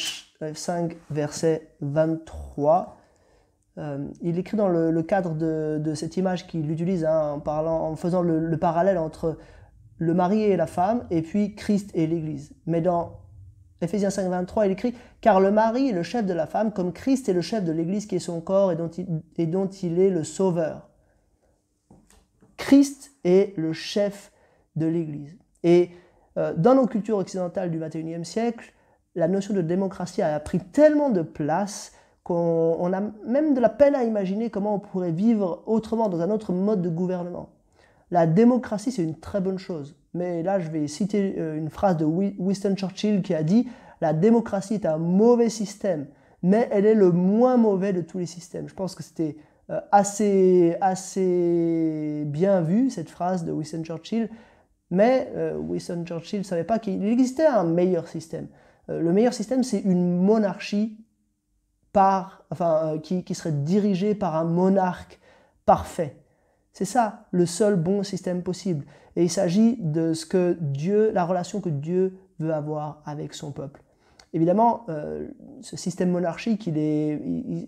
5, 0.55 0.97
verset 1.11 1.69
23. 1.81 2.97
Euh, 3.79 4.09
il 4.23 4.39
écrit 4.39 4.57
dans 4.57 4.69
le, 4.69 5.03
cadre 5.03 5.35
de, 5.35 5.95
cette 5.95 6.17
image 6.17 6.47
qu'il 6.47 6.71
utilise 6.71 7.05
hein, 7.05 7.33
en, 7.33 7.41
parlant, 7.41 7.95
faisant 7.97 8.23
le, 8.23 8.57
parallèle 8.57 8.97
entre 8.97 9.37
le 9.99 10.15
mari 10.15 10.43
et 10.43 10.57
la 10.57 10.67
femme 10.67 11.05
et 11.11 11.21
puis 11.21 11.55
Christ 11.55 11.91
et 11.95 12.07
l'Église. 12.07 12.53
Mais 12.67 12.81
dans 12.81 13.19
Éphésiens 13.83 14.09
5, 14.09 14.31
23, 14.31 14.67
il 14.67 14.73
écrit 14.73 14.95
Car 15.21 15.41
le 15.41 15.51
mari 15.51 15.91
est 15.91 15.93
le 15.93 16.03
chef 16.03 16.25
de 16.25 16.33
la 16.33 16.47
femme, 16.47 16.73
comme 16.73 16.95
Christ 16.95 17.29
est 17.29 17.35
le 17.35 17.43
chef 17.43 17.65
de 17.65 17.73
l'Église 17.73 18.07
qui 18.07 18.17
est 18.17 18.21
son 18.21 18.41
corps 18.41 18.73
et 18.73 18.77
dont 18.77 18.91
et 19.37 19.47
dont 19.47 19.69
il 19.69 19.99
est 19.99 20.11
le 20.11 20.25
sauveur. 20.25 20.89
Christ 22.57 23.13
est 23.25 23.53
le 23.59 23.75
chef 23.75 24.33
de 24.77 24.87
l'Église. 24.87 25.37
Et 25.63 25.91
euh, 26.39 26.55
dans 26.57 26.75
nos 26.75 26.87
cultures 26.87 27.19
occidentales 27.19 27.71
du 27.71 27.79
21e 27.79 28.25
siècle, 28.25 28.73
la 29.15 29.29
notion 29.29 29.55
de 29.55 29.63
démocratie 29.63 30.23
a 30.23 30.39
pris 30.41 30.61
tellement 30.61 31.11
de 31.11 31.23
place 31.23 31.93
qu'on 32.23 32.93
a 32.93 33.01
même 33.25 33.55
de 33.55 33.61
la 33.61 33.69
peine 33.69 33.95
à 33.95 34.05
imaginer 34.05 34.51
comment 34.51 34.75
on 34.75 34.79
pourrait 34.79 35.13
vivre 35.13 35.63
autrement 35.67 36.09
dans 36.09 36.21
un 36.21 36.31
autre 36.31 36.53
mode 36.53 36.83
de 36.83 36.89
gouvernement. 36.89 37.51
La 38.11 38.27
démocratie, 38.27 38.93
c'est 38.93 39.03
une 39.03 39.19
très 39.19 39.41
bonne 39.41 39.59
chose. 39.59 39.97
Mais 40.15 40.43
là, 40.43 40.59
je 40.59 40.71
vais 40.71 40.87
citer 40.89 41.37
euh, 41.39 41.57
une 41.57 41.71
phrase 41.71 41.97
de 41.97 42.05
Winston 42.05 42.75
Churchill 42.75 43.23
qui 43.23 43.35
a 43.35 43.43
dit 43.43 43.69
La 44.01 44.13
démocratie 44.13 44.75
est 44.75 44.87
un 44.87 44.99
mauvais 44.99 45.49
système, 45.49 46.07
mais 46.43 46.69
elle 46.71 46.87
est 46.87 46.95
le 46.95 47.13
moins 47.13 47.57
mauvais 47.57 47.93
de 47.93 48.01
tous 48.01 48.19
les 48.19 48.27
systèmes. 48.27 48.69
Je 48.69 48.75
pense 48.75 48.95
que 48.95 49.03
c'était 49.03 49.37
euh, 49.71 49.81
assez, 49.93 50.77
assez 50.81 52.25
bien 52.27 52.61
vu, 52.61 52.91
cette 52.91 53.11
phrase 53.11 53.45
de 53.45 53.53
Winston 53.53 53.83
Churchill, 53.83 54.31
Mais 54.91 55.33
Winston 55.59 56.05
Churchill 56.07 56.41
ne 56.41 56.45
savait 56.45 56.65
pas 56.65 56.79
qu'il 56.79 57.05
existait 57.05 57.47
un 57.47 57.65
meilleur 57.65 58.07
système. 58.07 58.47
le 58.89 59.13
meilleur 59.13 59.35
système, 59.35 59.65
c'est 59.65 59.81
une 59.81 60.17
monarchie 60.17 60.97
par, 61.93 62.45
enfin, 62.51 62.99
qui, 63.03 63.25
qui 63.25 63.35
serait 63.35 63.51
dirigée 63.51 64.15
par 64.15 64.37
un 64.37 64.45
monarque 64.45 65.19
parfait. 65.65 66.17
C'est 66.73 66.85
ça 66.85 67.27
le 67.31 67.47
seul 67.47 67.77
bon 67.77 68.03
système 68.03 68.43
possible. 68.43 68.85
Et 69.17 69.25
il 69.25 69.31
s'agit 69.31 69.79
de 69.81 70.13
ce 70.13 70.27
que 70.27 70.59
Dieu, 70.61 71.11
la 71.13 71.25
relation 71.25 71.63
que 71.63 71.71
Dieu 71.71 72.19
veut 72.39 72.53
avoir 72.53 73.01
avec 73.07 73.33
son 73.33 73.51
peuple. 73.51 73.83
Évidemment, 74.35 74.85
euh, 74.91 75.29
ce 75.63 75.79
système 75.79 76.11
monarchique, 76.11 76.67
il, 76.67 76.77
est, 76.77 77.19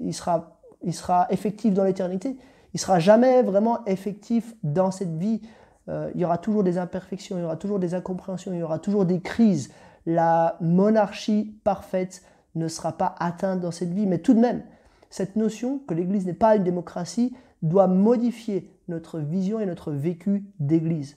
il, 0.00 0.12
sera, 0.12 0.60
il 0.82 0.92
sera 0.92 1.26
effectif 1.30 1.72
dans 1.72 1.84
l'éternité. 1.84 2.36
Il 2.74 2.80
sera 2.80 2.98
jamais 2.98 3.42
vraiment 3.42 3.82
effectif 3.86 4.54
dans 4.62 4.90
cette 4.90 5.16
vie. 5.16 5.40
Euh, 5.88 6.10
il 6.14 6.20
y 6.20 6.24
aura 6.24 6.38
toujours 6.38 6.64
des 6.64 6.78
imperfections, 6.78 7.36
il 7.38 7.42
y 7.42 7.44
aura 7.44 7.56
toujours 7.56 7.78
des 7.78 7.94
incompréhensions, 7.94 8.52
il 8.52 8.58
y 8.58 8.62
aura 8.62 8.78
toujours 8.78 9.06
des 9.06 9.20
crises. 9.20 9.70
La 10.06 10.56
monarchie 10.60 11.58
parfaite 11.64 12.22
ne 12.54 12.68
sera 12.68 12.92
pas 12.92 13.14
atteinte 13.18 13.60
dans 13.60 13.70
cette 13.70 13.92
vie. 13.92 14.06
Mais 14.06 14.18
tout 14.18 14.34
de 14.34 14.40
même, 14.40 14.62
cette 15.10 15.36
notion 15.36 15.80
que 15.86 15.94
l'Église 15.94 16.26
n'est 16.26 16.34
pas 16.34 16.56
une 16.56 16.64
démocratie 16.64 17.34
doit 17.62 17.88
modifier 17.88 18.70
notre 18.88 19.18
vision 19.20 19.60
et 19.60 19.66
notre 19.66 19.92
vécu 19.92 20.44
d'Église. 20.60 21.16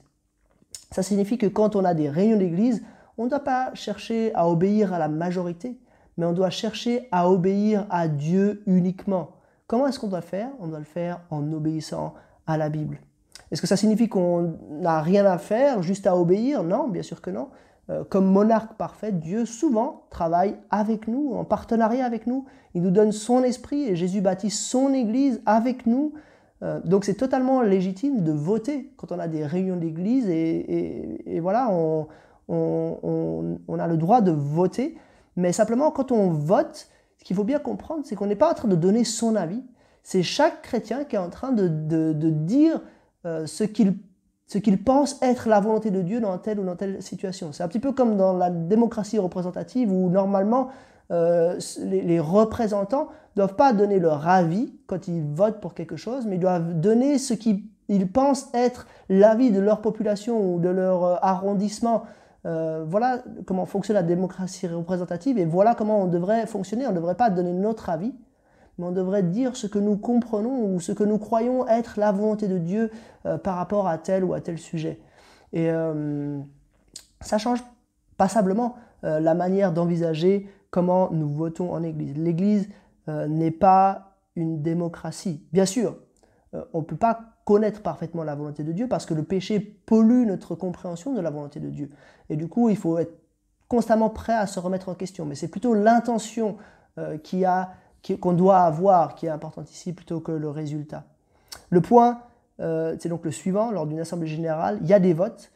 Ça 0.90 1.02
signifie 1.02 1.38
que 1.38 1.46
quand 1.46 1.76
on 1.76 1.84
a 1.84 1.94
des 1.94 2.08
réunions 2.08 2.38
d'Église, 2.38 2.82
on 3.18 3.24
ne 3.24 3.30
doit 3.30 3.44
pas 3.44 3.74
chercher 3.74 4.34
à 4.34 4.48
obéir 4.48 4.92
à 4.92 4.98
la 4.98 5.08
majorité, 5.08 5.78
mais 6.16 6.26
on 6.26 6.32
doit 6.32 6.50
chercher 6.50 7.08
à 7.12 7.30
obéir 7.30 7.86
à 7.90 8.08
Dieu 8.08 8.62
uniquement. 8.66 9.30
Comment 9.66 9.86
est-ce 9.86 9.98
qu'on 9.98 10.08
doit 10.08 10.20
le 10.20 10.26
faire? 10.26 10.50
On 10.60 10.66
doit 10.66 10.78
le 10.78 10.84
faire 10.84 11.20
en 11.30 11.50
obéissant 11.52 12.14
à 12.46 12.56
la 12.56 12.68
Bible. 12.68 13.00
Est-ce 13.50 13.60
que 13.60 13.66
ça 13.66 13.76
signifie 13.76 14.08
qu'on 14.08 14.56
n'a 14.70 15.00
rien 15.02 15.26
à 15.26 15.38
faire, 15.38 15.82
juste 15.82 16.06
à 16.06 16.16
obéir? 16.16 16.62
Non, 16.62 16.88
bien 16.88 17.02
sûr 17.02 17.20
que 17.20 17.30
non. 17.30 17.48
Euh, 17.90 18.04
comme 18.08 18.26
monarque 18.26 18.74
parfait, 18.74 19.12
Dieu 19.12 19.44
souvent 19.44 20.04
travaille 20.10 20.56
avec 20.70 21.08
nous, 21.08 21.32
en 21.34 21.44
partenariat 21.44 22.06
avec 22.06 22.26
nous. 22.26 22.46
Il 22.74 22.82
nous 22.82 22.90
donne 22.90 23.12
son 23.12 23.42
esprit 23.42 23.88
et 23.88 23.96
Jésus 23.96 24.20
bâtit 24.20 24.50
son 24.50 24.94
Église 24.94 25.42
avec 25.46 25.86
nous. 25.86 26.12
Euh, 26.62 26.80
donc 26.84 27.04
c'est 27.04 27.14
totalement 27.14 27.60
légitime 27.60 28.22
de 28.22 28.32
voter 28.32 28.92
quand 28.96 29.10
on 29.10 29.18
a 29.18 29.26
des 29.26 29.44
réunions 29.44 29.76
d'église 29.76 30.28
et, 30.28 31.40
voilà, 31.40 31.70
on, 31.72 32.06
a 32.48 33.86
le 33.86 33.96
droit 33.96 34.20
de 34.20 34.30
voter. 34.30 34.96
Mais 35.36 35.52
simplement, 35.52 35.90
quand 35.90 36.12
on 36.12 36.30
vote, 36.30 36.88
ce 37.18 37.24
qu'il 37.24 37.34
faut 37.34 37.44
bien 37.44 37.58
comprendre, 37.58 38.02
c'est 38.04 38.14
qu'on 38.14 38.26
n'est 38.26 38.36
pas 38.36 38.50
en 38.50 38.54
train 38.54 38.68
de 38.68 38.76
donner 38.76 39.04
son 39.04 39.34
avis. 39.34 39.62
C'est 40.02 40.22
chaque 40.22 40.62
chrétien 40.62 41.04
qui 41.04 41.16
est 41.16 41.20
en 41.20 41.30
train 41.30 41.52
de, 41.52 42.30
dire 42.30 42.80
euh, 43.24 43.46
ce 43.46 43.64
qu'il 43.64 43.94
ce 44.48 44.58
qu'il 44.58 44.82
pense 44.82 45.22
être 45.22 45.48
la 45.48 45.60
volonté 45.60 45.90
de 45.90 46.02
Dieu 46.02 46.20
dans 46.20 46.36
telle 46.36 46.60
ou 46.60 46.64
dans 46.64 46.76
telle 46.76 47.00
situation. 47.02 47.52
C'est 47.52 47.62
un 47.62 47.68
petit 47.68 47.78
peu 47.78 47.92
comme 47.92 48.18
dans 48.18 48.36
la 48.36 48.50
démocratie 48.50 49.18
représentative 49.18 49.90
où 49.90 50.10
normalement 50.10 50.68
euh, 51.10 51.58
les, 51.80 52.20
représentants 52.20 53.08
ne 53.34 53.42
doivent 53.42 53.54
pas 53.54 53.72
donner 53.72 53.98
leur 53.98 54.28
avis 54.28 54.74
quand 54.86 55.08
ils 55.08 55.22
votent 55.22 55.60
pour 55.60 55.72
quelque 55.72 55.96
chose, 55.96 56.26
mais 56.26 56.36
ils 56.36 56.40
doivent 56.40 56.74
donner 56.74 57.16
ce 57.16 57.32
qu'ils 57.32 57.62
pensent 58.12 58.48
être 58.52 58.86
l'avis 59.08 59.52
de 59.52 59.60
leur 59.60 59.80
population 59.80 60.54
ou 60.54 60.58
de 60.58 60.68
leur 60.68 61.04
euh, 61.04 61.16
arrondissement. 61.22 62.02
Voilà 62.44 63.22
comment 63.46 63.66
fonctionne 63.66 63.94
la 63.94 64.02
démocratie 64.02 64.66
représentative 64.66 65.38
et 65.38 65.44
voilà 65.44 65.76
comment 65.76 66.02
on 66.02 66.08
devrait 66.08 66.46
fonctionner. 66.46 66.86
On 66.86 66.90
ne 66.90 66.96
devrait 66.96 67.14
pas 67.14 67.30
donner 67.30 67.52
notre 67.52 67.88
avis, 67.88 68.12
on 68.84 68.92
devrait 68.92 69.22
dire 69.22 69.56
ce 69.56 69.66
que 69.66 69.78
nous 69.78 69.96
comprenons 69.96 70.74
ou 70.74 70.80
ce 70.80 70.92
que 70.92 71.04
nous 71.04 71.18
croyons 71.18 71.66
être 71.68 71.98
la 71.98 72.12
volonté 72.12 72.48
de 72.48 72.58
Dieu 72.58 72.90
par 73.42 73.56
rapport 73.56 73.86
à 73.86 73.98
tel 73.98 74.24
ou 74.24 74.34
à 74.34 74.40
tel 74.40 74.58
sujet. 74.58 75.00
Et 75.52 75.70
ça 77.20 77.38
change 77.38 77.62
passablement 78.16 78.76
la 79.02 79.34
manière 79.34 79.72
d'envisager 79.72 80.48
comment 80.72 81.10
nous 81.12 81.28
votons 81.28 81.72
en 81.72 81.84
Église. 81.84 82.16
L'Église 82.16 82.68
euh, 83.08 83.28
n'est 83.28 83.52
pas 83.52 84.16
une 84.34 84.62
démocratie. 84.62 85.46
Bien 85.52 85.66
sûr, 85.66 85.96
euh, 86.54 86.64
on 86.72 86.80
ne 86.80 86.84
peut 86.84 86.96
pas 86.96 87.20
connaître 87.44 87.82
parfaitement 87.82 88.24
la 88.24 88.34
volonté 88.34 88.64
de 88.64 88.72
Dieu 88.72 88.88
parce 88.88 89.06
que 89.06 89.14
le 89.14 89.22
péché 89.22 89.60
pollue 89.60 90.26
notre 90.26 90.54
compréhension 90.54 91.12
de 91.12 91.20
la 91.20 91.30
volonté 91.30 91.60
de 91.60 91.68
Dieu. 91.68 91.90
Et 92.30 92.36
du 92.36 92.48
coup, 92.48 92.70
il 92.70 92.76
faut 92.76 92.98
être 92.98 93.12
constamment 93.68 94.08
prêt 94.08 94.34
à 94.34 94.46
se 94.46 94.58
remettre 94.58 94.88
en 94.88 94.94
question. 94.94 95.26
Mais 95.26 95.34
c'est 95.34 95.48
plutôt 95.48 95.74
l'intention 95.74 96.56
euh, 96.98 97.18
qu'on 98.20 98.32
doit 98.32 98.60
avoir 98.60 99.14
qui 99.14 99.26
est 99.26 99.30
importante 99.30 99.70
ici 99.70 99.92
plutôt 99.92 100.20
que 100.20 100.32
le 100.32 100.50
résultat. 100.50 101.04
Le 101.70 101.80
point, 101.80 102.20
c'est 102.58 103.08
donc 103.08 103.24
le 103.24 103.30
suivant, 103.32 103.70
lors 103.70 103.86
d'une 103.86 104.00
assemblée 104.00 104.28
générale, 104.28 104.78
il 104.82 104.88
y 104.88 104.92
a 104.92 105.00
des 105.00 105.14
votes, 105.14 105.50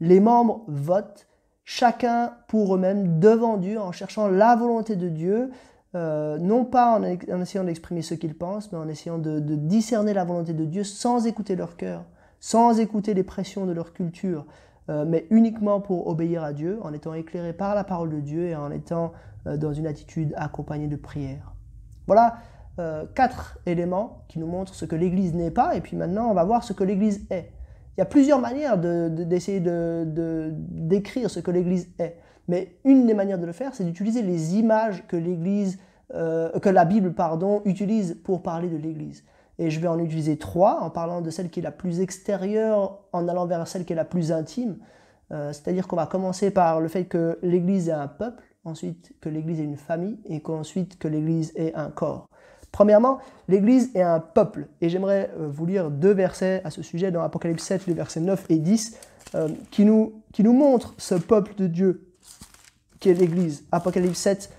les 0.00 0.20
membres 0.20 0.64
votent 0.66 1.28
chacun 1.68 2.32
pour 2.46 2.74
eux-mêmes 2.74 3.20
devant 3.20 3.58
Dieu 3.58 3.78
en 3.78 3.92
cherchant 3.92 4.26
la 4.26 4.56
volonté 4.56 4.96
de 4.96 5.10
Dieu, 5.10 5.50
euh, 5.94 6.38
non 6.38 6.64
pas 6.64 6.98
en, 6.98 7.02
essayant 7.02 7.64
d'exprimer 7.64 8.00
ce 8.00 8.14
qu'ils 8.14 8.34
pensent, 8.34 8.72
mais 8.72 8.78
en 8.78 8.88
essayant 8.88 9.18
de, 9.18 9.38
discerner 9.38 10.14
la 10.14 10.24
volonté 10.24 10.54
de 10.54 10.64
Dieu 10.64 10.82
sans 10.82 11.26
écouter 11.26 11.56
leur 11.56 11.76
cœur, 11.76 12.04
sans 12.40 12.80
écouter 12.80 13.12
les 13.12 13.22
pressions 13.22 13.66
de 13.66 13.72
leur 13.72 13.92
culture, 13.92 14.46
euh, 14.88 15.04
mais 15.06 15.26
uniquement 15.28 15.80
pour 15.82 16.06
obéir 16.06 16.42
à 16.42 16.54
Dieu, 16.54 16.78
en 16.82 16.94
étant 16.94 17.12
éclairé 17.12 17.52
par 17.52 17.74
la 17.74 17.84
parole 17.84 18.08
de 18.08 18.20
Dieu 18.20 18.46
et 18.46 18.56
en 18.56 18.70
étant 18.70 19.12
euh, 19.46 19.58
dans 19.58 19.74
une 19.74 19.86
attitude 19.86 20.32
accompagnée 20.38 20.88
de 20.88 20.96
prière. 20.96 21.52
Voilà 22.08 22.38
quatre 23.16 23.58
éléments 23.66 24.22
qui 24.28 24.38
nous 24.38 24.46
montrent 24.46 24.72
ce 24.72 24.84
que 24.84 24.94
l'Église 24.94 25.34
n'est 25.34 25.50
pas, 25.50 25.74
et 25.74 25.80
puis 25.80 25.96
maintenant 25.96 26.30
on 26.30 26.34
va 26.34 26.44
voir 26.44 26.62
ce 26.62 26.72
que 26.72 26.84
l'Église 26.84 27.26
est. 27.28 27.50
Il 27.98 28.00
y 28.00 28.02
a 28.02 28.04
plusieurs 28.04 28.38
manières 28.38 28.78
d'essayer 28.78 29.58
de, 29.58 30.52
décrire 30.54 31.28
ce 31.28 31.40
que 31.40 31.50
l'Église 31.50 31.88
est. 31.98 32.16
Mais 32.46 32.76
une 32.84 33.08
des 33.08 33.14
manières 33.14 33.40
de 33.40 33.44
le 33.44 33.50
faire, 33.50 33.74
c'est 33.74 33.82
d'utiliser 33.82 34.22
les 34.22 34.54
images 34.54 35.04
que 35.08 35.16
l'Église, 35.16 35.80
euh, 36.14 36.56
la 36.64 36.84
Bible, 36.84 37.12
pardon, 37.12 37.60
utilise 37.64 38.16
pour 38.22 38.40
parler 38.40 38.68
de 38.68 38.76
l'Église. 38.76 39.24
Et 39.58 39.70
je 39.70 39.80
vais 39.80 39.88
en 39.88 39.98
utiliser 39.98 40.38
trois, 40.38 40.80
en 40.80 40.90
parlant 40.90 41.22
de 41.22 41.30
celle 41.30 41.50
qui 41.50 41.58
est 41.58 41.62
la 41.64 41.72
plus 41.72 41.98
extérieure, 41.98 43.00
en 43.12 43.26
allant 43.26 43.46
vers 43.46 43.66
celle 43.66 43.84
qui 43.84 43.94
est 43.94 43.96
la 43.96 44.04
plus 44.04 44.30
intime. 44.30 44.76
Euh, 45.32 45.52
c'est-à-dire 45.52 45.88
qu'on 45.88 45.96
va 45.96 46.06
commencer 46.06 46.52
par 46.52 46.80
le 46.80 46.86
fait 46.86 47.06
que 47.06 47.40
l'Église 47.42 47.88
est 47.88 47.92
un 47.92 48.06
peuple, 48.06 48.44
ensuite 48.64 49.12
que 49.20 49.28
l'Église 49.28 49.60
est 49.60 49.64
une 49.64 49.76
famille, 49.76 50.18
et 50.26 50.40
qu'ensuite 50.40 50.98
que 50.98 51.08
l'Église 51.08 51.52
est 51.56 51.74
un 51.74 51.90
corps. 51.90 52.28
Premièrement, 52.72 53.18
l'Église 53.48 53.90
est 53.94 54.02
un 54.02 54.20
peuple. 54.20 54.68
Et 54.80 54.88
j'aimerais 54.88 55.30
euh, 55.38 55.48
vous 55.48 55.66
lire 55.66 55.90
deux 55.90 56.12
versets 56.12 56.60
à 56.64 56.70
ce 56.70 56.82
sujet 56.82 57.10
dans 57.10 57.22
Apocalypse 57.22 57.64
7, 57.64 57.86
les 57.86 57.94
versets 57.94 58.20
9 58.20 58.46
et 58.50 58.58
10, 58.58 58.98
euh, 59.34 59.48
qui, 59.70 59.84
nous, 59.84 60.22
qui 60.32 60.42
nous 60.42 60.52
montrent 60.52 60.94
ce 60.98 61.14
peuple 61.14 61.54
de 61.56 61.66
Dieu 61.66 62.04
qui 63.00 63.10
est 63.10 63.14
l'Église. 63.14 63.64
Apocalypse 63.72 64.18
7, 64.18 64.50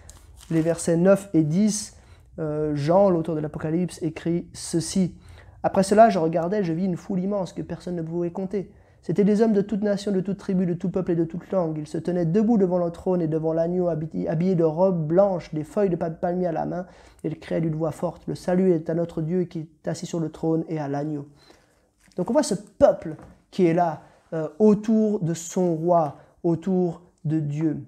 les 0.50 0.62
versets 0.62 0.98
9 0.98 1.30
et 1.34 1.44
10, 1.44 1.96
euh, 2.40 2.76
Jean, 2.76 3.10
l'auteur 3.10 3.36
de 3.36 3.42
l'Apocalypse, 3.42 4.02
écrit 4.02 4.48
ceci. 4.54 5.16
Après 5.62 5.84
cela, 5.84 6.10
je 6.10 6.20
regardais, 6.20 6.64
je 6.64 6.72
vis 6.72 6.86
une 6.86 6.98
foule 6.98 7.20
immense 7.20 7.54
que 7.54 7.62
personne 7.62 7.96
ne 7.96 8.02
pouvait 8.02 8.32
compter 8.32 8.72
C'étaient 9.02 9.24
des 9.24 9.42
hommes 9.42 9.54
de 9.54 9.62
toute 9.62 9.82
nation, 9.82 10.12
de 10.12 10.20
toute 10.20 10.38
tribu, 10.38 10.66
de 10.66 10.74
tout 10.74 10.90
peuple 10.90 11.12
et 11.12 11.16
de 11.16 11.24
toute 11.24 11.50
langue. 11.52 11.78
Ils 11.78 11.88
se 11.88 11.98
tenaient 11.98 12.26
debout 12.26 12.58
devant 12.58 12.78
le 12.78 12.92
trône 12.92 13.22
et 13.22 13.28
devant 13.28 13.54
l'agneau, 13.54 13.88
habillés 13.88 14.56
de 14.56 14.64
robes 14.64 15.08
blanches, 15.08 15.54
des 15.54 15.64
feuilles 15.64 15.90
de 15.90 15.96
palmier 15.96 16.48
à 16.48 16.52
la 16.52 16.66
main. 16.66 16.86
Ils 17.24 17.40
criaient 17.40 17.62
d'une 17.62 17.76
voix 17.76 17.92
forte 17.92 18.24
Le 18.28 18.36
salut 18.36 18.72
est 18.72 18.90
à 18.90 18.94
notre 18.94 19.22
Dieu 19.22 19.46
qui 19.46 19.60
est 19.60 19.88
assis 19.88 20.06
sur 20.06 20.20
le 20.20 20.30
trône 20.30 20.66
et 20.68 20.80
à 20.80 20.88
l'agneau. 20.88 21.28
Donc 22.18 22.30
on 22.30 22.34
voit 22.34 22.44
ce 22.44 22.56
peuple 22.56 23.16
qui 23.52 23.66
est 23.66 23.74
là, 23.74 24.02
euh, 24.34 24.50
autour 24.60 25.22
de 25.22 25.34
son 25.34 25.76
roi, 25.76 26.18
autour 26.44 27.02
de 27.24 27.40
Dieu. 27.40 27.86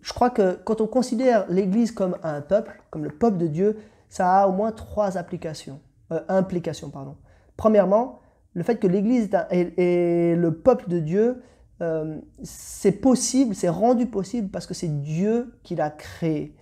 Je 0.00 0.12
crois 0.12 0.30
que 0.30 0.58
quand 0.64 0.80
on 0.82 0.86
considère 0.86 1.46
l'Église 1.48 1.90
comme 1.90 2.16
un 2.22 2.42
peuple, 2.42 2.82
comme 2.90 3.04
le 3.04 3.10
peuple 3.10 3.38
de 3.38 3.46
Dieu, 3.46 3.78
ça 4.08 4.42
a 4.42 4.46
au 4.46 4.52
moins 4.52 4.70
trois 4.70 5.16
applications. 5.16 5.80
Euh, 6.12 6.20
implication. 6.28 6.90
Pardon. 6.90 7.16
Premièrement, 7.56 8.20
le 8.52 8.62
fait 8.62 8.76
que 8.76 8.86
l'Église 8.86 9.30
est, 9.50 10.36
le 10.36 10.50
peuple 10.52 10.88
de 10.88 10.98
Dieu, 10.98 11.42
euh, 11.80 12.20
c'est 12.42 12.92
possible, 12.92 13.54
c'est 13.54 13.68
rendu 13.68 14.06
possible 14.06 14.50
parce 14.50 14.66
que 14.66 14.74
c'est 14.74 15.00
Dieu 15.00 15.54
qui 15.62 15.74
l'a 15.74 15.90
créé. 15.90 16.56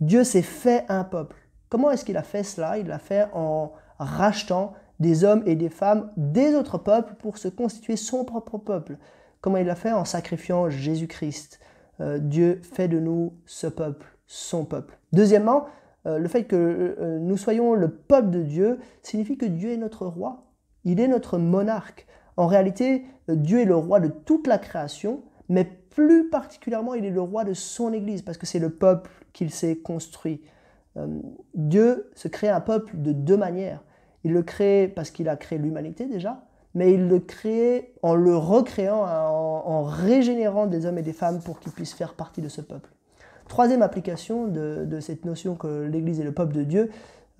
Dieu 0.00 0.24
s'est 0.24 0.42
fait 0.42 0.84
un 0.88 1.04
peuple. 1.04 1.36
Comment 1.68 1.90
est-ce 1.90 2.04
qu'il 2.04 2.16
a 2.16 2.22
fait 2.22 2.42
cela? 2.42 2.78
Il 2.78 2.86
l'a 2.86 2.98
fait 2.98 3.28
en 3.32 3.72
rachetant 3.98 4.74
des 5.00 5.24
hommes 5.24 5.42
et 5.46 5.56
des 5.56 5.68
femmes 5.68 6.10
des 6.16 6.54
autres 6.54 6.78
peuples 6.78 7.14
pour 7.14 7.38
se 7.38 7.48
constituer 7.48 7.96
son 7.96 8.24
propre 8.24 8.58
peuple. 8.58 8.98
Comment 9.40 9.58
il 9.58 9.66
l'a 9.66 9.74
fait? 9.74 9.92
En 9.92 10.04
sacrifiant 10.04 10.70
Jésus-Christ. 10.70 11.60
Euh, 12.00 12.18
Dieu 12.18 12.60
fait 12.62 12.88
de 12.88 12.98
nous 12.98 13.34
ce 13.46 13.66
peuple, 13.66 14.06
son 14.26 14.64
peuple. 14.64 14.98
Deuxièmement, 15.12 15.66
le 16.04 16.28
fait 16.28 16.44
que 16.44 16.96
euh, 17.00 17.18
nous 17.18 17.36
soyons 17.36 17.74
le 17.74 17.88
peuple 17.88 18.30
de 18.30 18.42
Dieu 18.42 18.78
signifie 19.02 19.38
que 19.38 19.46
Dieu 19.46 19.70
est 19.70 19.76
notre 19.76 20.06
roi. 20.06 20.44
Il 20.84 21.00
est 21.00 21.08
notre 21.08 21.38
monarque. 21.38 22.06
En 22.36 22.46
réalité, 22.46 23.04
euh, 23.30 23.36
Dieu 23.36 23.60
est 23.60 23.64
le 23.64 23.76
roi 23.76 24.00
de 24.00 24.08
toute 24.08 24.46
la 24.46 24.58
création, 24.58 25.22
mais 25.48 25.64
plus 25.64 26.28
particulièrement, 26.28 26.94
il 26.94 27.04
est 27.04 27.10
le 27.10 27.20
roi 27.20 27.44
de 27.44 27.54
son 27.54 27.92
Église, 27.92 28.22
parce 28.22 28.38
que 28.38 28.46
c'est 28.46 28.58
le 28.58 28.70
peuple 28.70 29.10
qu'il 29.32 29.50
s'est 29.50 29.76
construit. 29.76 30.42
Dieu 31.54 32.08
se 32.14 32.28
crée 32.28 32.48
un 32.48 32.60
peuple 32.60 32.92
de 33.00 33.10
deux 33.10 33.36
manières. 33.36 33.82
Il 34.22 34.32
le 34.32 34.42
crée 34.42 34.92
parce 34.94 35.10
qu'il 35.10 35.28
a 35.28 35.36
créé 35.36 35.58
l'humanité 35.58 36.06
déjà, 36.06 36.44
mais 36.74 36.92
il 36.92 37.08
le 37.08 37.20
crée 37.20 37.94
en 38.02 38.14
le 38.14 38.36
recréant, 38.36 39.04
en, 39.04 39.82
régénérant 39.84 40.66
des 40.66 40.86
hommes 40.86 40.98
et 40.98 41.02
des 41.02 41.12
femmes 41.12 41.40
pour 41.40 41.60
qu'ils 41.60 41.72
puissent 41.72 41.94
faire 41.94 42.14
partie 42.14 42.42
de 42.42 42.48
ce 42.48 42.60
peuple. 42.60 42.90
Troisième 43.48 43.82
application 43.82 44.48
de, 44.48 45.00
cette 45.00 45.24
notion 45.24 45.54
que 45.54 45.82
l'Église 45.82 46.20
est 46.20 46.24
le 46.24 46.32
peuple 46.32 46.54
de 46.54 46.62
Dieu, 46.62 46.90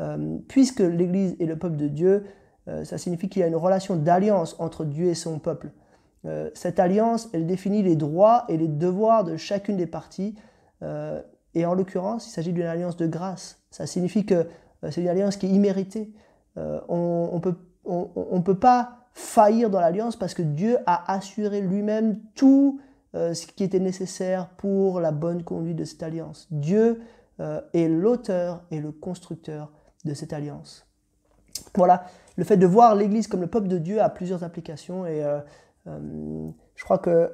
euh, 0.01 0.39
puisque 0.49 0.81
l'Église 0.81 1.37
est 1.41 1.47
le 1.47 1.57
peuple 1.57 1.77
de 1.77 1.89
Dieu, 1.89 2.25
euh, 2.69 2.85
ça 2.85 2.99
signifie 2.99 3.29
qu'il 3.29 3.41
y 3.41 3.43
a 3.43 3.49
une 3.49 3.57
relation 3.57 3.97
d'alliance 3.97 4.57
entre 4.59 4.85
Dieu 4.85 5.07
et 5.07 5.15
son 5.15 5.39
peuple. 5.39 5.71
Euh, 6.27 6.51
cette 6.55 6.79
alliance, 6.79 7.29
elle 7.33 7.47
définit 7.47 7.83
les 7.83 7.97
droits 7.97 8.45
et 8.49 8.57
les 8.57 8.69
devoirs 8.69 9.25
de 9.25 9.37
chacune 9.37 9.77
des 9.77 9.87
parties, 9.87 10.35
et 11.55 11.65
en 11.65 11.73
l'occurrence, 11.73 12.27
il 12.27 12.31
s'agit 12.31 12.53
d'une 12.53 12.67
alliance 12.67 12.99
de 12.99 13.07
grâce. 13.07 13.63
Ça 13.71 13.87
signifie 13.87 14.27
que 14.27 14.47
c'est 14.91 15.01
une 15.01 15.09
alliance 15.09 15.39
qui 15.39 15.47
est 15.47 15.49
imméritée. 15.49 16.13
on 16.57 17.41
ne 17.41 18.41
peut, 18.43 18.59
pas 18.59 18.99
faillir 19.15 19.71
dans 19.71 19.81
l'alliance 19.81 20.17
parce 20.17 20.35
que 20.35 20.43
Dieu 20.43 20.77
a 20.85 21.11
assuré 21.11 21.63
lui-même 21.63 22.21
tout 22.35 22.81
ce 23.15 23.47
qui 23.47 23.63
était 23.63 23.79
nécessaire 23.79 24.49
pour 24.57 25.01
la 25.01 25.13
bonne 25.13 25.45
conduite 25.45 25.77
de 25.77 25.85
cette 25.85 26.03
alliance. 26.03 26.49
Dieu 26.51 27.01
euh, 27.41 27.61
est 27.73 27.89
l'auteur 27.89 28.63
et 28.71 28.79
le 28.79 28.93
constructeur 28.93 29.73
de 30.05 30.15
cette 30.15 30.33
alliance. 30.33 30.87
Voilà, 31.75 32.05
le 32.37 32.45
fait 32.45 32.57
de 32.57 32.67
voir 32.67 32.95
l'Église 32.95 33.27
comme 33.27 33.41
le 33.41 33.49
peuple 33.49 33.67
de 33.67 33.79
Dieu 33.79 34.01
a 34.01 34.09
plusieurs 34.09 34.45
applications 34.45 35.05
et 35.05 35.25
euh, 35.25 35.41
je 36.77 36.85
crois 36.85 36.99
que 36.99 37.33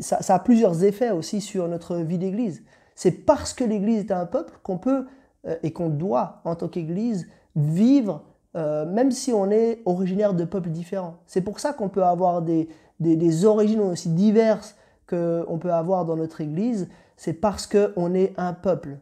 ça, 0.00 0.18
a 0.34 0.38
plusieurs 0.40 0.82
effets 0.82 1.10
aussi 1.10 1.40
sur 1.40 1.68
notre 1.68 1.96
vie 1.96 2.18
d'Église. 2.18 2.64
C'est 2.96 3.12
parce 3.12 3.54
que 3.54 3.62
l'Église 3.62 4.00
est 4.00 4.10
un 4.10 4.26
peuple 4.26 4.54
qu'on 4.64 4.78
peut 4.78 5.06
et 5.62 5.72
qu'on 5.72 5.88
doit, 5.88 6.40
en 6.44 6.54
tant 6.56 6.68
qu'Église, 6.68 7.26
vivre 7.56 8.24
même 8.54 9.10
si 9.10 9.32
on 9.32 9.50
est 9.50 9.80
originaire 9.86 10.34
de 10.34 10.44
peuples 10.44 10.68
différents. 10.68 11.16
C'est 11.26 11.40
pour 11.40 11.58
ça 11.58 11.72
qu'on 11.72 11.88
peut 11.88 12.04
avoir 12.04 12.42
des, 12.42 12.68
des, 13.00 13.44
origines 13.46 13.80
aussi 13.80 14.10
diverses 14.10 14.76
qu'on 15.12 15.58
peut 15.58 15.72
avoir 15.72 16.04
dans 16.04 16.16
notre 16.16 16.40
Église, 16.40 16.88
c'est 17.16 17.34
parce 17.34 17.66
qu'on 17.66 18.14
est 18.14 18.32
un 18.38 18.52
peuple. 18.52 18.98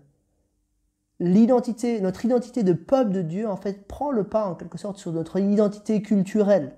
L'identité, 1.21 2.00
notre 2.00 2.25
identité 2.25 2.62
de 2.62 2.73
peuple 2.73 3.12
de 3.12 3.23
Dieu, 3.23 3.49
en 3.49 3.57
fait, 3.57 3.87
prend 3.87 4.11
le 4.11 4.25
pas 4.25 4.47
en 4.47 4.55
quelque 4.55 4.79
sorte 4.79 4.97
sur 4.97 5.12
notre 5.12 5.38
identité 5.38 6.02
culturelle. 6.02 6.76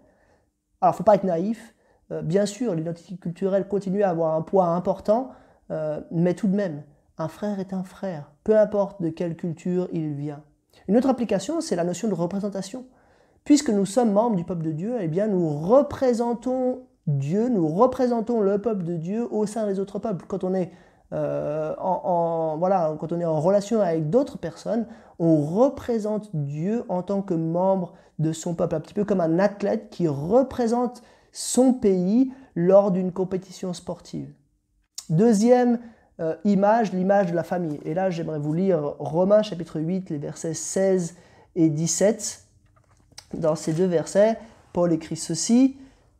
Alors, 0.80 0.96
faut 0.96 1.04
pas 1.04 1.14
être 1.14 1.24
naïf. 1.24 1.74
Euh, 2.10 2.22
bien 2.22 2.44
sûr, 2.44 2.74
l'identité 2.74 3.16
culturelle 3.16 3.68
continue 3.68 4.02
à 4.02 4.10
avoir 4.10 4.34
un 4.34 4.42
poids 4.42 4.66
important, 4.66 5.30
euh, 5.70 6.00
mais 6.10 6.34
tout 6.34 6.48
de 6.48 6.56
même, 6.56 6.82
un 7.18 7.28
frère 7.28 7.60
est 7.60 7.72
un 7.72 7.84
frère, 7.84 8.32
peu 8.42 8.58
importe 8.58 9.00
de 9.00 9.10
quelle 9.10 9.36
culture 9.36 9.88
il 9.92 10.14
vient. 10.14 10.42
Une 10.88 10.96
autre 10.96 11.08
application, 11.08 11.60
c'est 11.60 11.76
la 11.76 11.84
notion 11.84 12.08
de 12.08 12.14
représentation. 12.14 12.84
Puisque 13.44 13.70
nous 13.70 13.86
sommes 13.86 14.12
membres 14.12 14.36
du 14.36 14.44
peuple 14.44 14.64
de 14.64 14.72
Dieu, 14.72 14.96
eh 15.00 15.08
bien, 15.08 15.26
nous 15.26 15.48
représentons 15.48 16.82
Dieu, 17.06 17.48
nous 17.48 17.66
représentons 17.68 18.40
le 18.40 18.60
peuple 18.60 18.84
de 18.84 18.96
Dieu 18.96 19.26
au 19.32 19.46
sein 19.46 19.66
des 19.66 19.80
autres 19.80 19.98
peuples. 19.98 20.24
Quand 20.28 20.44
on 20.44 20.54
est, 20.54 20.70
euh, 21.12 21.74
en, 21.78 22.56
voilà, 22.58 22.96
quand 23.00 23.12
on 23.12 23.20
est 23.20 23.24
en 23.24 23.40
relation 23.40 23.80
avec 23.80 24.08
d'autres 24.08 24.38
personnes, 24.38 24.86
on 25.18 25.40
représente 25.40 26.30
Dieu 26.34 26.84
en 26.88 27.02
tant 27.02 27.22
que 27.22 27.34
membre 27.34 27.94
de 28.18 28.32
son 28.32 28.54
peuple, 28.54 28.76
un 28.76 28.80
petit 28.80 28.94
peu 28.94 29.04
comme 29.04 29.20
un 29.20 29.38
athlète 29.38 29.90
qui 29.90 30.06
représente 30.06 31.02
son 31.32 31.72
pays 31.72 32.32
lors 32.54 32.92
d'une 32.92 33.10
compétition 33.10 33.72
sportive. 33.72 34.32
Deuxième 35.10 35.80
euh, 36.20 36.36
image, 36.44 36.92
l'image 36.92 37.30
de 37.30 37.36
la 37.36 37.42
famille. 37.42 37.80
Et 37.84 37.94
là, 37.94 38.10
j'aimerais 38.10 38.38
vous 38.38 38.52
lire 38.54 38.94
Romains 38.98 39.42
chapitre 39.42 39.80
8, 39.80 40.10
les 40.10 40.18
versets 40.18 40.54
16 40.54 41.16
et 41.56 41.68
17. 41.68 42.44
Dans 43.34 43.56
ces 43.56 43.72
deux 43.72 43.86
versets, 43.86 44.38
Paul 44.72 44.92
écrit 44.92 45.16
ceci. 45.16 45.76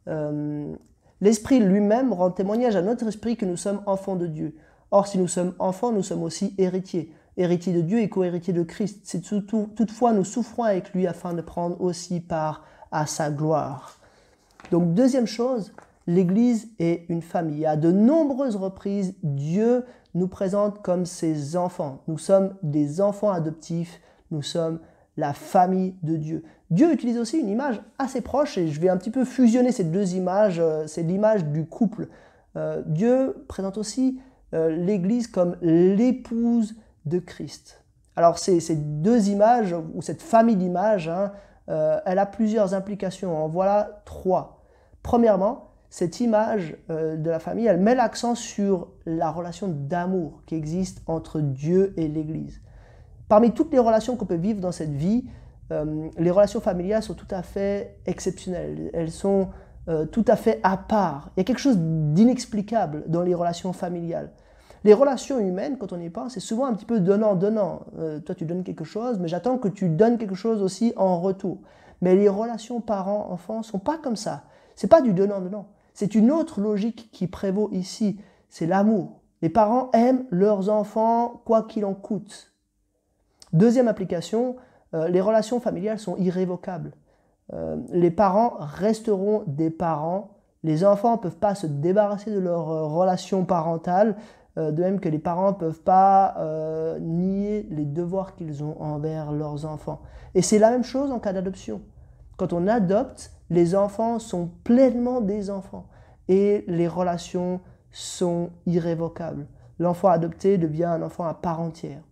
Euh, 0.09 0.75
l'Esprit 1.21 1.61
lui-même 1.61 2.13
rend 2.13 2.31
témoignage 2.31 2.77
à 2.77 2.83
notre 2.83 3.07
esprit 3.07 3.37
que 3.37 3.47
nous 3.47 3.57
sommes 3.57 3.83
enfants 3.87 4.17
de 4.17 4.27
Dieu. 4.27 4.57
Or, 4.91 5.07
si 5.07 5.19
nous 5.19 5.29
sommes 5.29 5.55
enfants, 5.59 5.93
nous 5.93 6.03
sommes 6.03 6.23
aussi 6.23 6.55
héritiers, 6.59 7.13
héritiers 7.37 7.73
de 7.73 7.81
Dieu 7.81 8.01
et 8.01 8.09
co-héritiers 8.09 8.53
de 8.53 8.63
Christ. 8.63 9.01
C'est 9.05 9.23
toutefois 9.23 10.13
nous 10.13 10.25
souffrons 10.25 10.65
avec 10.65 10.93
lui 10.93 11.07
afin 11.07 11.33
de 11.33 11.41
prendre 11.41 11.81
aussi 11.81 12.21
part 12.21 12.65
à 12.91 13.07
sa 13.07 13.31
gloire. 13.31 13.99
Donc, 14.71 14.95
deuxième 14.95 15.27
chose, 15.27 15.73
l'Église 16.07 16.69
est 16.79 17.07
une 17.09 17.23
famille. 17.23 17.67
À 17.67 17.77
de 17.77 17.91
nombreuses 17.91 18.57
reprises, 18.57 19.15
Dieu 19.23 19.85
nous 20.15 20.29
présente 20.29 20.83
comme 20.83 21.07
ses 21.07 21.57
enfants. 21.57 22.03
Nous 22.07 22.19
sommes 22.19 22.55
des 22.63 23.01
enfants 23.01 23.31
adoptifs, 23.31 24.01
nous 24.31 24.43
sommes 24.43 24.81
la 25.17 25.33
famille 25.33 25.95
de 26.03 26.17
Dieu. 26.17 26.45
Dieu 26.73 26.91
utilise 26.91 27.19
aussi 27.19 27.39
une 27.39 27.51
image 27.51 27.83
assez 27.99 28.23
proche, 28.23 28.57
et 28.57 28.69
je 28.69 28.81
vais 28.81 28.89
un 28.89 28.97
petit 28.97 29.11
peu 29.11 29.27
fusionner 29.27 29.73
ces 29.73 29.85
deux 29.85 30.15
images, 30.15 30.59
euh, 30.59 30.87
c'est 30.87 31.03
l'image 31.03 31.45
du 31.45 31.67
couple. 31.67 32.09
Euh, 32.57 32.83
Dieu 32.87 33.45
présente 33.47 33.77
aussi 33.77 34.19
euh, 34.55 34.71
l'Église 34.71 35.27
comme 35.27 35.59
l'épouse 35.61 36.75
de 37.05 37.19
Christ. 37.19 37.85
Alors 38.17 38.39
ces, 38.39 38.75
deux 38.75 39.29
images, 39.29 39.75
ou 39.95 40.01
cette 40.01 40.23
famille 40.23 40.57
d'images, 40.57 41.09
hein, 41.09 41.33
elle 41.67 42.19
a 42.19 42.27
plusieurs 42.27 42.75
implications. 42.75 43.43
En 43.43 43.49
voilà 43.49 44.03
trois. 44.05 44.63
Premièrement, 45.03 45.71
cette 45.89 46.21
image 46.21 46.77
de 46.91 47.31
la 47.31 47.39
famille, 47.39 47.67
elle 47.67 47.81
met 47.81 47.95
l'accent 47.95 48.35
sur 48.35 48.89
la 49.07 49.31
relation 49.31 49.69
d'amour 49.69 50.43
qui 50.45 50.55
existe 50.55 51.01
entre 51.07 51.41
Dieu 51.41 51.95
et 51.97 52.09
l'Église. 52.09 52.61
Parmi 53.29 53.53
toutes 53.53 53.73
les 53.73 53.79
relations 53.79 54.17
qu'on 54.17 54.27
peut 54.27 54.35
vivre 54.35 54.61
dans 54.61 54.73
cette 54.73 54.93
vie, 54.93 55.25
euh, 55.73 56.09
les 56.19 56.31
relations 56.31 56.61
familiales 56.61 57.03
sont 57.03 57.15
tout 57.15 57.27
à 57.31 57.43
fait 57.43 57.99
exceptionnelles. 58.07 58.91
Elles 58.93 59.11
sont 59.11 59.49
euh, 59.89 60.07
tout 60.07 60.25
à 60.29 60.37
fait 60.37 60.61
à 60.63 60.77
part. 60.77 61.31
Il 61.37 61.41
y 61.41 61.43
a 61.43 61.45
quelque 61.45 61.59
chose 61.59 61.79
d'inexplicable 61.79 63.05
dans 63.09 63.23
les 63.23 63.35
relations 63.35 63.73
familiales. 63.73 64.31
Les 64.85 64.95
relations 64.95 65.39
humaines, 65.39 65.77
quand 65.79 65.93
on 65.93 66.01
y 66.01 66.11
pense, 66.11 66.35
c'est 66.35 66.41
souvent 66.41 66.67
un 66.67 66.75
petit 66.75 66.85
peu 66.85 67.01
donnant-donnant. 67.01 67.87
Euh, 67.99 68.21
toi, 68.21 68.35
tu 68.35 68.45
donnes 68.45 68.65
quelque 68.65 68.85
chose, 68.85 69.19
mais 69.19 69.29
j'attends 69.29 69.59
que 69.59 69.69
tu 69.69 69.89
donnes 69.89 70.19
quelque 70.19 70.35
chose 70.35 70.63
aussi 70.63 70.93
en 70.97 71.21
retour. 71.21 71.59
Mais 72.01 72.15
les 72.17 72.29
relations 72.29 72.81
parents-enfants 72.81 73.63
sont 73.63 73.79
pas 73.79 73.99
comme 73.99 74.17
ça. 74.17 74.45
C'est 74.75 74.89
pas 74.89 75.03
du 75.03 75.13
donnant-donnant. 75.13 75.69
C'est 75.95 76.15
une 76.15 76.31
autre 76.31 76.61
logique 76.61 77.11
qui 77.13 77.27
prévaut 77.27 77.69
ici. 77.73 78.21
C'est 78.49 78.67
l'amour. 78.67 79.21
Les 79.41 79.49
parents 79.49 79.91
aiment 79.93 80.25
leurs 80.31 80.69
enfants 80.69 81.43
quoi 81.45 81.63
qu'il 81.63 81.85
en 81.85 81.95
coûte. 81.95 82.53
Deuxième 83.53 83.89
application, 83.89 84.57
euh, 84.95 85.09
les 85.09 85.21
relations 85.21 85.61
familiales 85.61 85.99
sont 85.99 86.17
irrévocables. 86.17 86.93
Euh, 87.53 87.77
les 87.91 88.11
parents 88.11 88.55
resteront 88.59 89.45
des 89.47 89.71
parents. 89.71 90.39
Les 90.63 90.85
enfants 90.85 91.13
ne 91.13 91.21
peuvent 91.21 91.37
pas 91.37 91.55
se 91.55 91.67
débarrasser 91.67 92.31
de 92.31 92.39
leurs 92.39 92.71
euh, 92.71 92.87
relations 92.87 93.45
parentales, 93.45 94.17
de 94.55 94.83
même 94.83 95.01
que 95.01 95.09
les 95.09 95.19
parents 95.19 95.53
ne 95.53 95.57
peuvent 95.57 95.81
pas 95.81 96.37
nier 97.01 97.67
les 97.71 97.87
devoirs 97.87 98.37
qu'ils 98.37 98.63
ont 98.63 98.77
envers 98.83 99.33
leurs 99.33 99.65
enfants. 99.65 100.03
Et 100.35 100.43
c'est 100.43 100.59
la 100.59 100.69
même 100.69 100.85
chose 100.85 101.11
en 101.11 101.19
cas 101.19 101.33
d'adoption. 101.33 101.81
Quand 102.37 102.53
on 102.53 102.67
adopte, 102.67 103.33
les 103.49 103.75
enfants 103.75 104.19
sont 104.19 104.51
pleinement 104.63 105.23
des 105.23 105.49
enfants 105.49 105.87
et 106.29 106.67
les 106.69 106.87
relations 106.87 107.63
sont 107.93 108.51
irrévocables. 108.67 109.47
L'enfant 109.79 110.09
adopté 110.09 110.59
devient 110.59 110.85
un 110.85 111.01
enfant 111.01 111.25
à 111.25 111.33
part 111.33 111.61
entière. 111.61 112.03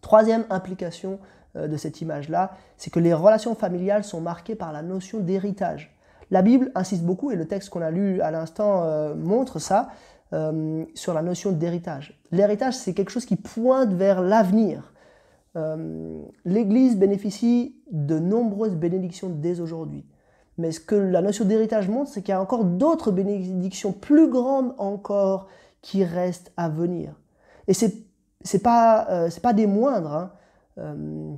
Troisième 0.00 0.44
implication 0.50 1.12
euh, 1.12 1.37
de 1.54 1.76
cette 1.76 2.00
image-là, 2.00 2.52
c'est 2.76 2.90
que 2.90 3.00
les 3.00 3.14
relations 3.14 3.54
familiales 3.54 4.04
sont 4.04 4.20
marquées 4.20 4.54
par 4.54 4.72
la 4.72 4.82
notion 4.82 5.20
d'héritage. 5.20 5.98
La 6.30 6.42
Bible 6.42 6.70
insiste 6.74 7.04
beaucoup, 7.04 7.30
et 7.30 7.36
le 7.36 7.46
texte 7.46 7.70
qu'on 7.70 7.80
a 7.80 7.90
lu 7.90 8.20
à 8.20 8.30
l'instant 8.30 8.84
euh, 8.84 9.14
montre 9.14 9.58
ça, 9.58 9.88
euh, 10.34 10.84
sur 10.94 11.14
la 11.14 11.22
notion 11.22 11.52
d'héritage. 11.52 12.20
L'héritage, 12.32 12.74
c'est 12.74 12.92
quelque 12.92 13.10
chose 13.10 13.24
qui 13.24 13.36
pointe 13.36 13.92
vers 13.92 14.20
l'avenir. 14.22 14.92
L'Église 16.44 16.96
bénéficie 16.96 17.74
de 17.90 18.20
nombreuses 18.20 18.76
bénédictions 18.76 19.28
dès 19.28 19.58
aujourd'hui. 19.58 20.06
Mais 20.56 20.70
ce 20.70 20.78
que 20.78 20.94
la 20.94 21.20
notion 21.20 21.44
d'héritage 21.44 21.88
montre, 21.88 22.12
c'est 22.12 22.22
qu'il 22.22 22.30
y 22.30 22.36
a 22.36 22.40
encore 22.40 22.64
d'autres 22.64 23.10
bénédictions 23.10 23.90
plus 23.90 24.28
grandes 24.28 24.72
encore 24.78 25.48
qui 25.82 26.04
restent 26.04 26.52
à 26.56 26.68
venir. 26.68 27.12
Et 27.66 27.74
ce 27.74 27.86
n'est 27.86 28.60
pas, 28.62 29.28
pas 29.42 29.52
des 29.52 29.66
moindres. 29.66 30.14
Hein. 30.14 30.30
Euh, 30.78 31.34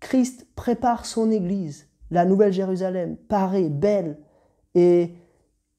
Christ 0.00 0.46
prépare 0.54 1.06
son 1.06 1.30
Église, 1.30 1.88
la 2.10 2.24
Nouvelle 2.24 2.52
Jérusalem, 2.52 3.16
parée, 3.16 3.68
belle, 3.68 4.18
et 4.74 5.14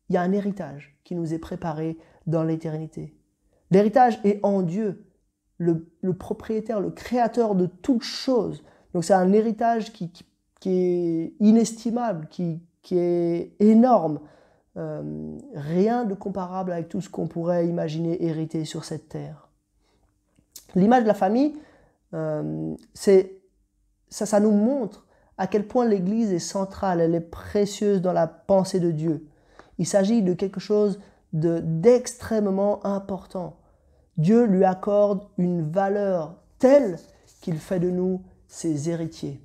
il 0.10 0.14
y 0.14 0.18
a 0.18 0.22
un 0.22 0.32
héritage 0.32 1.00
qui 1.04 1.16
nous 1.16 1.34
est 1.34 1.40
préparé 1.40 1.98
dans 2.28 2.44
l'éternité. 2.44 3.16
L'héritage 3.72 4.20
est 4.24 4.40
en 4.44 4.62
Dieu, 4.62 5.06
le, 5.58 5.88
propriétaire, 6.18 6.80
le 6.80 6.90
créateur 6.90 7.56
de 7.56 7.66
toutes 7.66 8.04
choses. 8.04 8.64
Donc 8.94 9.04
c'est 9.04 9.14
un 9.14 9.32
héritage 9.32 9.94
qui, 9.94 10.12
est 10.66 11.34
inestimable, 11.40 12.28
qui, 12.30 12.62
est 12.92 13.54
énorme. 13.60 14.20
Euh, 14.78 15.38
rien 15.54 16.06
de 16.06 16.14
comparable 16.14 16.72
avec 16.72 16.90
tout 16.90 17.02
ce 17.02 17.10
qu'on 17.10 17.28
pourrait 17.28 17.68
imaginer 17.68 18.24
hériter 18.26 18.66
sur 18.66 18.86
cette 18.86 19.10
terre. 19.10 19.50
L'image 20.76 21.04
de 21.04 21.08
la 21.08 21.14
famille, 21.14 21.56
euh, 22.14 22.76
c'est 22.94 23.40
ça, 24.10 24.26
ça 24.26 24.40
nous 24.40 24.52
montre 24.52 25.06
à 25.38 25.48
quel 25.48 25.68
point 25.68 25.86
l'Église 25.86 26.34
est 26.34 26.40
centrale, 26.40 27.00
elle 27.00 27.16
est 27.16 27.22
précieuse 27.22 28.02
dans 28.02 28.14
la 28.14 28.28
pensée 28.28 28.80
de 28.80 28.92
Dieu. 28.92 29.28
Il 29.78 29.88
s'agit 29.88 30.22
de 30.22 30.34
quelque 30.34 30.60
chose 30.60 31.00
d'extrêmement 31.32 32.86
important. 32.86 33.56
Dieu 34.18 34.46
lui 34.46 34.66
accorde 34.66 35.22
une 35.38 35.70
valeur 35.70 36.36
telle 36.58 36.98
qu'il 37.42 37.58
fait 37.58 37.80
de 37.80 37.90
nous 37.90 38.22
ses 38.48 38.90
héritiers. 38.90 39.42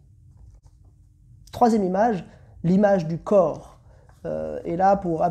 Troisième 1.53 1.85
image, 1.85 2.25
l'image 2.65 3.07
du 3.07 3.19
corps. 3.19 3.79
Euh, 4.27 4.59
et 4.65 4.77
là, 4.77 4.97
pour, 4.97 5.25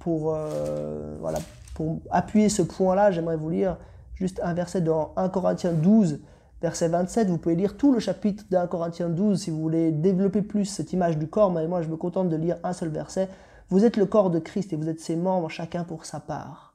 pour, 0.00 0.34
euh, 0.34 1.16
voilà, 1.20 1.38
pour 1.74 2.00
appuyer 2.10 2.50
ce 2.50 2.60
point-là, 2.60 3.12
j'aimerais 3.12 3.36
vous 3.36 3.48
lire 3.48 3.78
juste 4.14 4.40
un 4.42 4.52
verset 4.52 4.82
dans 4.82 5.14
1 5.16 5.30
Corinthiens 5.30 5.72
12, 5.72 6.20
verset 6.62 6.88
27. 6.88 7.28
Vous 7.28 7.38
pouvez 7.38 7.56
lire 7.56 7.76
tout 7.76 7.92
le 7.92 7.98
chapitre 7.98 8.44
d'1 8.50 8.68
Corinthiens 8.68 9.08
12 9.08 9.42
si 9.42 9.50
vous 9.50 9.60
voulez 9.60 9.90
développer 9.90 10.40
plus 10.40 10.64
cette 10.64 10.92
image 10.92 11.18
du 11.18 11.26
corps, 11.26 11.50
mais 11.50 11.66
moi 11.66 11.82
je 11.82 11.88
me 11.88 11.96
contente 11.96 12.28
de 12.28 12.36
lire 12.36 12.56
un 12.62 12.72
seul 12.72 12.88
verset. 12.88 13.28
Vous 13.68 13.84
êtes 13.84 13.96
le 13.96 14.06
corps 14.06 14.30
de 14.30 14.38
Christ 14.38 14.72
et 14.72 14.76
vous 14.76 14.88
êtes 14.88 15.00
ses 15.00 15.16
membres, 15.16 15.50
chacun 15.50 15.84
pour 15.84 16.06
sa 16.06 16.20
part. 16.20 16.74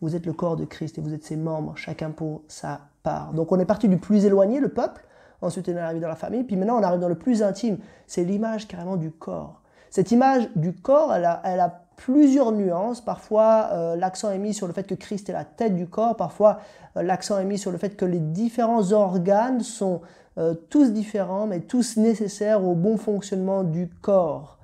Vous 0.00 0.16
êtes 0.16 0.26
le 0.26 0.32
corps 0.32 0.56
de 0.56 0.64
Christ 0.64 0.98
et 0.98 1.00
vous 1.00 1.14
êtes 1.14 1.24
ses 1.24 1.36
membres, 1.36 1.76
chacun 1.76 2.10
pour 2.10 2.42
sa 2.48 2.80
part. 3.02 3.32
Donc 3.32 3.52
on 3.52 3.58
est 3.58 3.64
parti 3.64 3.88
du 3.88 3.98
plus 3.98 4.24
éloigné, 4.24 4.60
le 4.60 4.68
peuple, 4.68 5.04
ensuite 5.40 5.68
on 5.68 5.72
est 5.72 5.78
arrivé 5.78 6.00
dans 6.00 6.08
la 6.08 6.16
famille, 6.16 6.44
puis 6.44 6.56
maintenant 6.56 6.78
on 6.78 6.82
arrive 6.82 7.00
dans 7.00 7.08
le 7.08 7.18
plus 7.18 7.42
intime. 7.42 7.78
C'est 8.06 8.24
l'image 8.24 8.66
carrément 8.66 8.96
du 8.96 9.10
corps. 9.10 9.62
Cette 9.90 10.10
image 10.10 10.48
du 10.56 10.74
corps, 10.74 11.14
elle 11.14 11.24
a, 11.24 11.84
plusieurs 11.98 12.52
nuances. 12.52 13.02
Parfois, 13.02 13.68
euh, 13.72 13.96
l'accent 13.96 14.30
est 14.30 14.38
mis 14.38 14.54
sur 14.54 14.66
le 14.66 14.72
fait 14.72 14.84
que 14.84 14.94
Christ 14.94 15.28
est 15.28 15.32
la 15.34 15.44
tête 15.44 15.74
du 15.74 15.86
corps. 15.86 16.16
Parfois, 16.16 16.60
euh, 16.96 17.02
l'accent 17.02 17.38
est 17.38 17.44
mis 17.44 17.58
sur 17.58 17.70
le 17.70 17.76
fait 17.76 17.96
que 17.96 18.04
les 18.04 18.20
différents 18.20 18.92
organes 18.92 19.60
sont 19.60 20.00
euh, 20.38 20.54
tous 20.70 20.92
différents, 20.92 21.46
mais 21.46 21.60
tous 21.60 21.96
nécessaires 21.96 22.64
au 22.64 22.74
bon 22.74 22.96
fonctionnement 22.96 23.64
du 23.64 23.88
corps. 23.88 24.58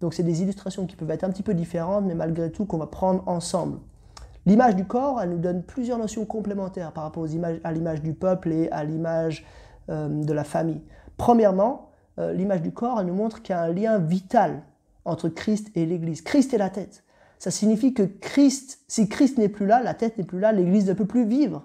Donc 0.00 0.14
c'est 0.14 0.22
des 0.22 0.42
illustrations 0.42 0.86
qui 0.86 0.96
peuvent 0.96 1.10
être 1.10 1.24
un 1.24 1.30
petit 1.30 1.42
peu 1.42 1.54
différentes, 1.54 2.04
mais 2.04 2.14
malgré 2.14 2.50
tout 2.50 2.64
qu'on 2.64 2.78
va 2.78 2.86
prendre 2.86 3.24
ensemble. 3.26 3.78
L'image 4.46 4.76
du 4.76 4.84
corps, 4.84 5.20
elle 5.20 5.30
nous 5.30 5.38
donne 5.38 5.62
plusieurs 5.62 5.98
notions 5.98 6.24
complémentaires 6.24 6.92
par 6.92 7.04
rapport 7.04 7.24
à 7.64 7.72
l'image 7.72 8.02
du 8.02 8.12
peuple 8.12 8.52
et 8.52 8.70
à 8.70 8.84
l'image 8.84 9.46
de 9.88 10.32
la 10.32 10.44
famille. 10.44 10.82
Premièrement, 11.16 11.88
l'image 12.18 12.60
du 12.60 12.70
corps, 12.70 13.00
elle 13.00 13.06
nous 13.06 13.14
montre 13.14 13.40
qu'il 13.40 13.54
y 13.54 13.58
a 13.58 13.62
un 13.62 13.72
lien 13.72 13.98
vital 13.98 14.62
entre 15.04 15.28
Christ 15.28 15.70
et 15.74 15.86
l'Église. 15.86 16.22
Christ 16.22 16.54
est 16.54 16.58
la 16.58 16.70
tête. 16.70 17.04
Ça 17.38 17.50
signifie 17.50 17.92
que 17.92 18.02
Christ, 18.02 18.80
si 18.88 19.08
Christ 19.08 19.38
n'est 19.38 19.48
plus 19.48 19.66
là, 19.66 19.82
la 19.82 19.94
tête 19.94 20.18
n'est 20.18 20.24
plus 20.24 20.40
là, 20.40 20.52
l'Église 20.52 20.86
ne 20.86 20.94
peut 20.94 21.06
plus 21.06 21.26
vivre. 21.26 21.64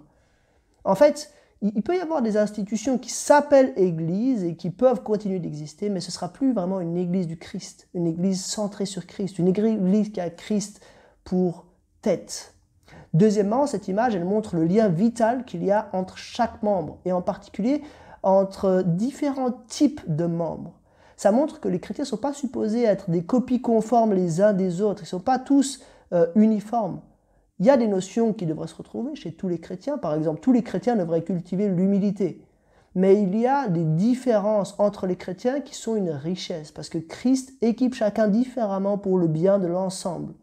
En 0.83 0.95
fait, 0.95 1.31
il 1.61 1.83
peut 1.83 1.97
y 1.97 1.99
avoir 1.99 2.21
des 2.21 2.37
institutions 2.37 2.97
qui 2.97 3.09
s'appellent 3.09 3.73
Église 3.75 4.43
et 4.43 4.55
qui 4.55 4.69
peuvent 4.69 5.03
continuer 5.03 5.39
d'exister, 5.39 5.89
mais 5.89 5.99
ce 5.99 6.07
ne 6.07 6.13
sera 6.13 6.29
plus 6.29 6.53
vraiment 6.53 6.79
une 6.79 6.97
Église 6.97 7.27
du 7.27 7.37
Christ, 7.37 7.89
une 7.93 8.07
Église 8.07 8.43
centrée 8.43 8.85
sur 8.85 9.05
Christ, 9.05 9.39
une 9.39 9.49
Église 9.49 10.11
qui 10.11 10.21
a 10.21 10.29
Christ 10.29 10.81
pour 11.25 11.65
tête. 12.01 12.53
Deuxièmement, 13.13 13.67
cette 13.67 13.87
image, 13.87 14.15
elle 14.15 14.25
montre 14.25 14.55
le 14.55 14.63
lien 14.63 14.87
vital 14.87 15.43
qu'il 15.43 15.63
y 15.63 15.71
a 15.71 15.89
entre 15.91 16.17
chaque 16.17 16.63
membre, 16.63 16.99
et 17.05 17.11
en 17.11 17.21
particulier 17.21 17.81
entre 18.23 18.83
différents 18.85 19.51
types 19.67 20.01
de 20.07 20.25
membres. 20.25 20.78
Ça 21.19 21.33
montre 21.33 21.59
que 21.59 21.67
les 21.67 21.81
chrétiens 21.81 22.05
ne 22.05 22.07
sont 22.07 22.15
pas 22.15 22.31
supposés 22.31 22.83
être 22.83 23.09
des 23.09 23.25
copies 23.25 23.59
conformes 23.59 24.13
les 24.13 24.39
uns 24.39 24.53
des 24.53 24.79
autres, 24.79 25.01
ils 25.01 25.03
ne 25.03 25.09
sont 25.09 25.19
pas 25.19 25.37
tous 25.37 25.81
euh, 26.13 26.27
uniformes. 26.35 27.01
Il 27.59 27.65
y 27.65 27.69
a 27.69 27.75
des 27.75 27.89
notions 27.89 28.31
qui 28.31 28.45
devraient 28.45 28.69
se 28.69 28.75
retrouver 28.75 29.15
chez 29.15 29.33
tous 29.33 29.49
les 29.49 29.59
chrétiens. 29.59 29.97
Par 29.97 30.13
exemple, 30.13 30.39
tous 30.39 30.53
les 30.53 30.63
chrétiens 30.63 30.95
devraient 30.95 31.25
cultiver 31.25 31.67
l'humilité. 31.67 32.41
Mais 32.95 33.21
il 33.21 33.37
y 33.37 33.45
a 33.45 33.67
des 33.67 33.83
différences 33.83 34.79
entre 34.79 35.07
les 35.07 35.17
chrétiens 35.17 35.59
qui 35.59 35.75
sont 35.75 35.97
une 35.97 36.11
richesse, 36.11 36.71
parce 36.71 36.87
que 36.87 36.99
Christ 36.99 37.51
équipe 37.61 37.95
chacun 37.95 38.29
différemment 38.29 38.97
pour 38.97 39.17
le 39.17 39.27
bien 39.27 39.59
de 39.59 39.67
l'ensemble. 39.67 40.35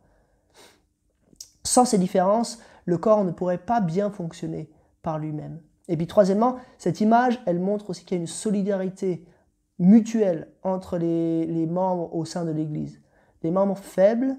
Sans 1.64 1.86
ces 1.86 1.96
différences, 1.96 2.58
le 2.84 2.98
corps 2.98 3.24
ne 3.24 3.30
pourrait 3.30 3.56
pas 3.56 3.80
bien 3.80 4.10
fonctionner 4.10 4.68
par 5.00 5.18
lui-même. 5.18 5.58
Et 5.88 5.96
puis 5.96 6.06
troisièmement, 6.06 6.56
cette 6.76 7.00
image, 7.00 7.40
elle 7.46 7.60
montre 7.60 7.88
aussi 7.88 8.04
qu'il 8.04 8.18
y 8.18 8.20
a 8.20 8.20
une 8.20 8.26
solidarité 8.26 9.24
mutuelle 9.78 10.48
entre 10.62 10.98
les, 10.98 11.46
les 11.46 11.66
membres 11.66 12.14
au 12.14 12.24
sein 12.24 12.44
de 12.44 12.50
l'Église. 12.50 13.00
Les 13.42 13.50
membres 13.50 13.78
faibles, 13.78 14.36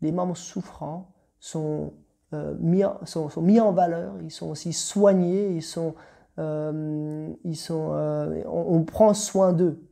les 0.00 0.12
membres 0.12 0.36
souffrants 0.36 1.12
sont 1.40 1.92
euh, 2.34 2.54
mis 2.60 2.82
sont, 3.04 3.30
mis 3.40 3.58
en 3.58 3.72
valeur, 3.72 4.14
ils 4.22 4.30
sont 4.30 4.50
aussi 4.50 4.74
soignés, 4.74 5.50
ils 5.50 5.62
sont, 5.62 5.94
euh, 6.38 7.32
ils 7.42 7.56
sont, 7.56 7.92
euh, 7.92 8.42
on, 8.46 8.82
prend 8.84 9.14
soin 9.14 9.52
d'eux. 9.52 9.82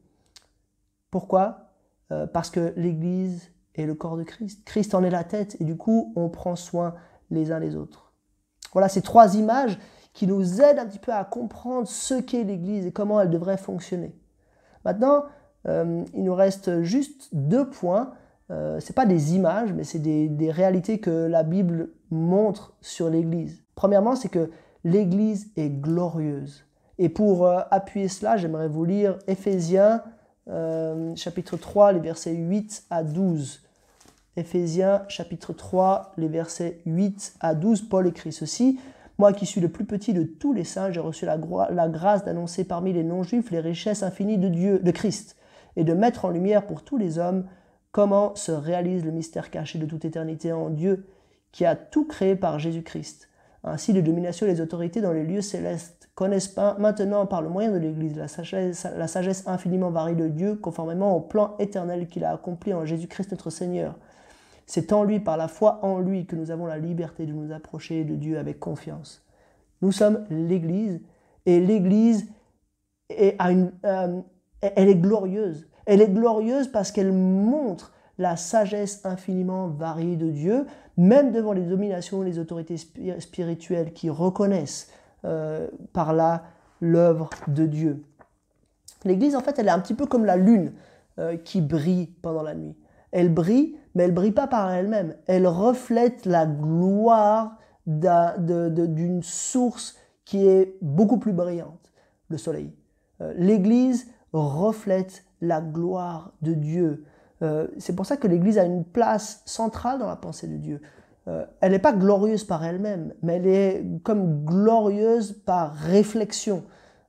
Pourquoi? 1.10 1.62
Parce 2.32 2.50
que 2.50 2.72
l'Église 2.76 3.50
est 3.74 3.84
le 3.84 3.94
corps 3.94 4.16
de 4.16 4.22
Christ. 4.22 4.62
Christ 4.64 4.94
en 4.94 5.02
est 5.02 5.10
la 5.10 5.24
tête 5.24 5.56
et 5.60 5.64
du 5.64 5.76
coup, 5.76 6.12
on 6.14 6.28
prend 6.28 6.54
soin 6.54 6.94
les 7.30 7.50
uns 7.50 7.58
des 7.58 7.74
autres. 7.74 8.12
Voilà 8.72 8.88
ces 8.88 9.02
trois 9.02 9.34
images 9.34 9.76
qui 10.12 10.28
nous 10.28 10.60
aident 10.60 10.78
un 10.78 10.86
petit 10.86 11.00
peu 11.00 11.12
à 11.12 11.24
comprendre 11.24 11.88
ce 11.88 12.14
qu'est 12.14 12.44
l'Église 12.44 12.86
et 12.86 12.92
comment 12.92 13.20
elle 13.20 13.30
devrait 13.30 13.56
fonctionner. 13.56 14.14
Maintenant, 14.86 15.24
il 15.66 16.22
nous 16.22 16.34
reste 16.34 16.82
juste 16.82 17.28
deux 17.32 17.68
points 17.68 18.12
euh, 18.50 18.78
ce 18.78 18.90
n'est 18.90 18.94
pas 18.94 19.06
des 19.06 19.34
images, 19.34 19.72
mais 19.72 19.84
c'est 19.84 19.98
des, 19.98 20.50
réalités 20.50 20.98
que 20.98 21.10
la 21.10 21.42
Bible 21.42 21.90
montre 22.10 22.74
sur 22.80 23.10
l'Église. 23.10 23.62
Premièrement, 23.74 24.14
c'est 24.14 24.28
que 24.28 24.50
l'Église 24.84 25.50
est 25.56 25.70
glorieuse. 25.70 26.64
Et 26.98 27.08
pour 27.08 27.46
euh, 27.46 27.60
appuyer 27.70 28.08
cela, 28.08 28.36
j'aimerais 28.36 28.68
vous 28.68 28.84
lire 28.84 29.18
Éphésiens 29.26 30.02
euh, 30.48 31.14
chapitre 31.16 31.56
3, 31.56 31.92
les 31.92 32.00
versets 32.00 32.34
8 32.34 32.84
à 32.90 33.02
12. 33.02 33.62
Éphésiens 34.36 35.02
chapitre 35.08 35.52
3, 35.52 36.12
les 36.16 36.28
versets 36.28 36.80
8 36.86 37.36
à 37.40 37.54
12, 37.54 37.88
Paul 37.88 38.06
écrit 38.06 38.32
ceci. 38.32 38.78
Moi 39.18 39.32
qui 39.32 39.46
suis 39.46 39.60
le 39.60 39.68
plus 39.68 39.86
petit 39.86 40.12
de 40.12 40.24
tous 40.24 40.52
les 40.52 40.64
saints, 40.64 40.90
j'ai 40.90 41.00
reçu 41.00 41.24
la, 41.24 41.38
grâce 41.88 42.24
d'annoncer 42.24 42.64
parmi 42.64 42.92
les 42.92 43.02
non-juifs 43.02 43.50
les 43.50 43.60
richesses 43.60 44.02
infinies 44.02 44.38
de 44.38 44.48
Dieu, 44.48 44.78
de 44.78 44.90
Christ, 44.90 45.36
et 45.76 45.84
de 45.84 45.94
mettre 45.94 46.24
en 46.24 46.30
lumière 46.30 46.66
pour 46.66 46.82
tous 46.82 46.98
les 46.98 47.18
hommes 47.18 47.46
comment 47.92 48.34
se 48.34 48.52
réalise 48.52 49.04
le 49.04 49.10
mystère 49.10 49.50
caché 49.50 49.78
de 49.78 49.86
toute 49.86 50.04
éternité 50.04 50.52
en 50.52 50.68
Dieu 50.68 51.06
qui 51.50 51.64
a 51.64 51.76
tout 51.76 52.04
créé 52.04 52.36
par 52.36 52.58
Jésus-Christ. 52.58 53.30
Ainsi, 53.64 53.92
les 53.92 54.02
dominations 54.02 54.46
et 54.46 54.50
les 54.50 54.60
autorités 54.60 55.00
dans 55.00 55.12
les 55.12 55.24
lieux 55.24 55.40
célestes 55.40 56.10
connaissent 56.14 56.54
maintenant 56.78 57.26
par 57.26 57.42
le 57.42 57.48
moyen 57.48 57.70
de 57.70 57.78
l'Église 57.78 58.16
la 58.16 58.28
sagesse, 58.28 58.86
la 58.96 59.08
sagesse 59.08 59.46
infiniment 59.46 59.90
varie 59.90 60.14
de 60.14 60.28
Dieu 60.28 60.56
conformément 60.56 61.16
au 61.16 61.20
plan 61.20 61.56
éternel 61.58 62.06
qu'il 62.06 62.24
a 62.24 62.32
accompli 62.32 62.74
en 62.74 62.84
Jésus-Christ 62.84 63.30
notre 63.30 63.50
Seigneur. 63.50 63.96
C'est 64.66 64.92
en 64.92 65.04
lui, 65.04 65.20
par 65.20 65.36
la 65.36 65.48
foi 65.48 65.78
en 65.84 66.00
lui, 66.00 66.26
que 66.26 66.36
nous 66.36 66.50
avons 66.50 66.66
la 66.66 66.78
liberté 66.78 67.24
de 67.24 67.32
nous 67.32 67.52
approcher 67.52 68.04
de 68.04 68.16
Dieu 68.16 68.38
avec 68.38 68.58
confiance. 68.58 69.24
Nous 69.80 69.92
sommes 69.92 70.24
l'Église 70.30 71.00
et 71.44 71.60
l'Église 71.60 72.28
euh, 73.12 74.20
elle 74.60 74.88
est 74.88 74.96
glorieuse. 74.96 75.68
Elle 75.84 76.00
est 76.00 76.08
glorieuse 76.08 76.68
parce 76.68 76.90
qu'elle 76.90 77.12
montre 77.12 77.92
la 78.18 78.36
sagesse 78.36 79.04
infiniment 79.04 79.68
variée 79.68 80.16
de 80.16 80.30
Dieu, 80.30 80.66
même 80.96 81.32
devant 81.32 81.52
les 81.52 81.62
dominations 81.62 82.22
et 82.22 82.26
les 82.26 82.38
autorités 82.38 82.76
spirituelles 82.76 83.92
qui 83.92 84.08
reconnaissent 84.08 84.90
euh, 85.24 85.68
par 85.92 86.12
là 86.12 86.44
l'œuvre 86.80 87.30
de 87.46 87.66
Dieu. 87.66 88.02
L'Église, 89.04 89.36
en 89.36 89.40
fait, 89.40 89.58
elle 89.58 89.68
est 89.68 89.72
un 89.72 89.78
petit 89.78 89.94
peu 89.94 90.06
comme 90.06 90.24
la 90.24 90.36
lune 90.36 90.72
euh, 91.18 91.36
qui 91.36 91.60
brille 91.60 92.06
pendant 92.22 92.42
la 92.42 92.54
nuit. 92.54 92.74
Elle 93.16 93.32
brille, 93.32 93.78
mais 93.94 94.02
elle 94.04 94.12
brille 94.12 94.32
pas 94.32 94.46
par 94.46 94.70
elle-même. 94.70 95.16
Elle 95.26 95.46
reflète 95.46 96.26
la 96.26 96.44
gloire 96.44 97.56
d'une 97.86 99.22
source 99.22 99.96
qui 100.26 100.46
est 100.46 100.76
beaucoup 100.82 101.16
plus 101.16 101.32
brillante, 101.32 101.90
le 102.28 102.36
soleil. 102.36 102.74
Euh, 103.22 103.32
L'Église 103.38 104.06
reflète 104.34 105.24
la 105.40 105.62
gloire 105.62 106.34
de 106.42 106.52
Dieu. 106.52 107.06
Euh, 107.40 107.68
c'est 107.78 107.96
pour 107.96 108.04
ça 108.04 108.18
que 108.18 108.26
l'Église 108.26 108.58
a 108.58 108.64
une 108.64 108.84
place 108.84 109.40
centrale 109.46 109.98
dans 109.98 110.08
la 110.08 110.16
pensée 110.16 110.46
de 110.46 110.58
Dieu. 110.58 110.82
Euh, 111.26 111.46
elle 111.62 111.72
n'est 111.72 111.78
pas 111.78 111.94
glorieuse 111.94 112.44
par 112.44 112.66
elle-même, 112.66 113.14
mais 113.22 113.36
elle 113.36 113.46
est 113.46 113.86
comme 114.02 114.44
glorieuse 114.44 115.32
par 115.32 115.72
réflexion, 115.72 116.64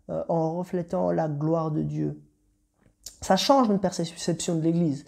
en 0.08 0.56
reflétant 0.56 1.12
la 1.12 1.28
gloire 1.28 1.72
de 1.72 1.82
Dieu. 1.82 2.22
Ça 3.22 3.36
change 3.36 3.68
notre 3.68 3.82
perception 3.82 4.56
de 4.56 4.62
l'Église. 4.62 5.04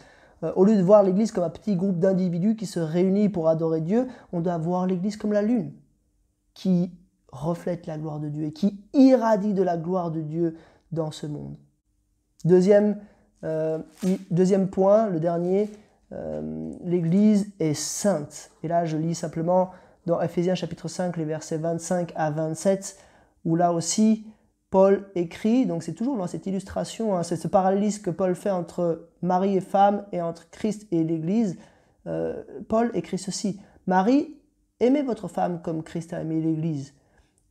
Au 0.55 0.63
lieu 0.63 0.77
de 0.77 0.81
voir 0.81 1.03
l'Église 1.03 1.31
comme 1.31 1.43
un 1.43 1.49
petit 1.49 1.75
groupe 1.75 1.99
d'individus 1.99 2.55
qui 2.55 2.65
se 2.65 2.79
réunissent 2.79 3.31
pour 3.31 3.49
adorer 3.49 3.81
Dieu, 3.81 4.07
on 4.31 4.39
doit 4.39 4.57
voir 4.57 4.87
l'Église 4.87 5.17
comme 5.17 5.33
la 5.33 5.41
lune, 5.41 5.73
qui 6.53 6.91
reflète 7.31 7.87
la 7.87 7.97
gloire 7.97 8.19
de 8.19 8.29
Dieu 8.29 8.45
et 8.45 8.53
qui 8.53 8.81
irradie 8.93 9.53
de 9.53 9.63
la 9.63 9.77
gloire 9.77 10.11
de 10.11 10.21
Dieu 10.21 10.55
dans 10.91 11.11
ce 11.11 11.27
monde. 11.27 11.57
Deuxième, 12.45 12.99
euh, 13.43 13.79
deuxième 14.31 14.69
point, 14.69 15.09
le 15.09 15.19
dernier, 15.19 15.69
euh, 16.11 16.71
l'Église 16.83 17.51
est 17.59 17.73
sainte. 17.73 18.51
Et 18.63 18.67
là, 18.67 18.85
je 18.85 18.97
lis 18.97 19.15
simplement 19.15 19.71
dans 20.05 20.21
Ephésiens 20.21 20.55
chapitre 20.55 20.87
5, 20.87 21.17
les 21.17 21.25
versets 21.25 21.57
25 21.57 22.13
à 22.15 22.31
27, 22.31 22.97
où 23.45 23.55
là 23.55 23.73
aussi, 23.73 24.25
Paul 24.69 25.09
écrit, 25.15 25.65
donc 25.65 25.83
c'est 25.83 25.93
toujours 25.93 26.17
dans 26.17 26.27
cette 26.27 26.45
illustration, 26.45 27.17
hein, 27.17 27.23
c'est 27.23 27.35
ce 27.35 27.47
parallélisme 27.47 28.03
que 28.03 28.11
Paul 28.11 28.35
fait 28.35 28.51
entre 28.51 29.09
Marie 29.21 29.57
et 29.57 29.61
femme 29.61 30.05
et 30.11 30.21
entre 30.21 30.49
Christ 30.51 30.87
et 30.91 31.03
l'Église. 31.03 31.57
Euh, 32.07 32.43
Paul 32.67 32.91
écrit 32.93 33.17
ceci, 33.17 33.59
Marie, 33.87 34.35
aimez 34.79 35.01
votre 35.01 35.27
femme 35.27 35.61
comme 35.61 35.81
Christ 35.81 36.13
a 36.13 36.21
aimé 36.21 36.39
l'Église. 36.39 36.93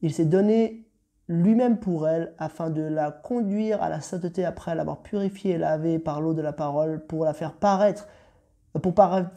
Il 0.00 0.14
s'est 0.14 0.24
donné 0.24 0.86
lui-même 1.28 1.78
pour 1.78 2.08
elle 2.08 2.34
afin 2.38 2.70
de 2.70 2.82
la 2.82 3.10
conduire 3.10 3.82
à 3.82 3.88
la 3.88 4.00
sainteté 4.00 4.44
après 4.44 4.74
l'avoir 4.74 5.02
purifiée 5.02 5.54
et 5.54 5.58
lavée 5.58 5.98
par 5.98 6.20
l'eau 6.20 6.34
de 6.34 6.40
la 6.40 6.52
parole 6.52 7.04
pour 7.04 7.24
la 7.24 7.34
faire 7.34 7.52
paraître 7.52 8.06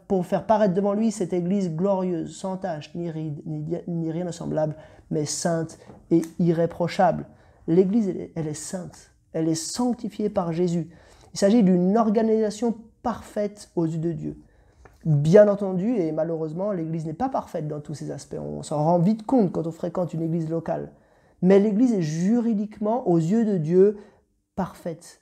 pour, 0.08 0.26
faire 0.26 0.46
paraître 0.46 0.74
devant 0.74 0.94
lui 0.94 1.12
cette 1.12 1.34
Église 1.34 1.72
glorieuse, 1.76 2.36
sans 2.36 2.58
tache, 2.58 2.94
ni 2.96 3.10
ride, 3.10 3.42
ni, 3.46 4.12
rien 4.12 4.26
de 4.26 4.32
semblable, 4.32 4.76
mais 5.10 5.26
sainte 5.26 5.80
et 6.10 6.22
irréprochable. 6.40 7.26
L'Église, 7.68 8.14
elle, 8.36 8.48
est 8.48 8.54
sainte, 8.54 9.12
elle 9.34 9.48
est 9.48 9.56
sanctifiée 9.56 10.30
par 10.30 10.52
Jésus. 10.52 10.90
Il 11.34 11.40
s'agit 11.40 11.64
d'une 11.64 11.98
organisation 11.98 12.76
parfaite 13.04 13.70
aux 13.76 13.86
yeux 13.86 14.00
de 14.00 14.12
Dieu. 14.12 14.38
Bien 15.06 15.48
entendu, 15.48 15.96
et 15.96 16.12
malheureusement, 16.12 16.72
l'Église 16.72 17.06
n'est 17.06 17.14
pas 17.14 17.30
parfaite 17.30 17.68
dans 17.68 17.80
tous 17.80 17.96
ses 17.96 18.12
aspects. 18.12 18.38
On 18.40 18.62
s'en 18.62 18.84
rend 18.84 19.00
vite 19.00 19.26
compte 19.26 19.52
quand 19.52 19.66
on 19.66 19.72
fréquente 19.72 20.14
une 20.14 20.22
Église 20.22 20.50
locale. 20.50 20.92
Mais 21.42 21.60
l'Église 21.60 21.94
est 21.94 22.02
juridiquement, 22.02 23.08
aux 23.08 23.18
yeux 23.18 23.46
de 23.46 23.58
Dieu, 23.58 23.98
parfaite. 24.56 25.22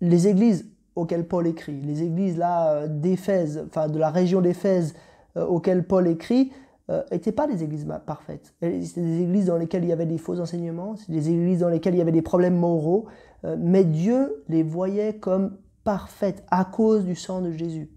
Les 0.00 0.28
églises 0.28 0.66
auxquelles 0.96 1.26
Paul 1.26 1.46
écrit, 1.46 1.80
les 1.80 2.02
églises 2.02 2.36
là 2.36 2.72
euh, 2.72 2.88
d'Éphèse, 2.88 3.64
enfin 3.66 3.88
de 3.88 3.98
la 3.98 4.10
région 4.10 4.40
d'Éphèse 4.40 4.94
euh, 5.36 5.44
auxquelles 5.44 5.84
Paul 5.84 6.06
écrit, 6.08 6.52
n'étaient 6.88 7.30
euh, 7.30 7.34
pas 7.34 7.46
des 7.46 7.62
églises 7.62 7.86
parfaites. 8.06 8.54
C'était 8.60 9.00
des 9.00 9.22
églises 9.22 9.46
dans 9.46 9.56
lesquelles 9.56 9.84
il 9.84 9.88
y 9.88 9.92
avait 9.92 10.06
des 10.06 10.18
faux 10.18 10.40
enseignements, 10.40 10.94
des 11.08 11.30
églises 11.30 11.60
dans 11.60 11.68
lesquelles 11.68 11.94
il 11.94 11.98
y 11.98 12.02
avait 12.02 12.12
des 12.12 12.22
problèmes 12.22 12.56
moraux, 12.56 13.06
mais 13.58 13.84
Dieu 13.84 14.42
les 14.48 14.62
voyait 14.62 15.16
comme 15.16 15.58
parfaites 15.84 16.44
à 16.50 16.64
cause 16.64 17.04
du 17.04 17.14
sang 17.14 17.42
de 17.42 17.50
Jésus. 17.50 17.90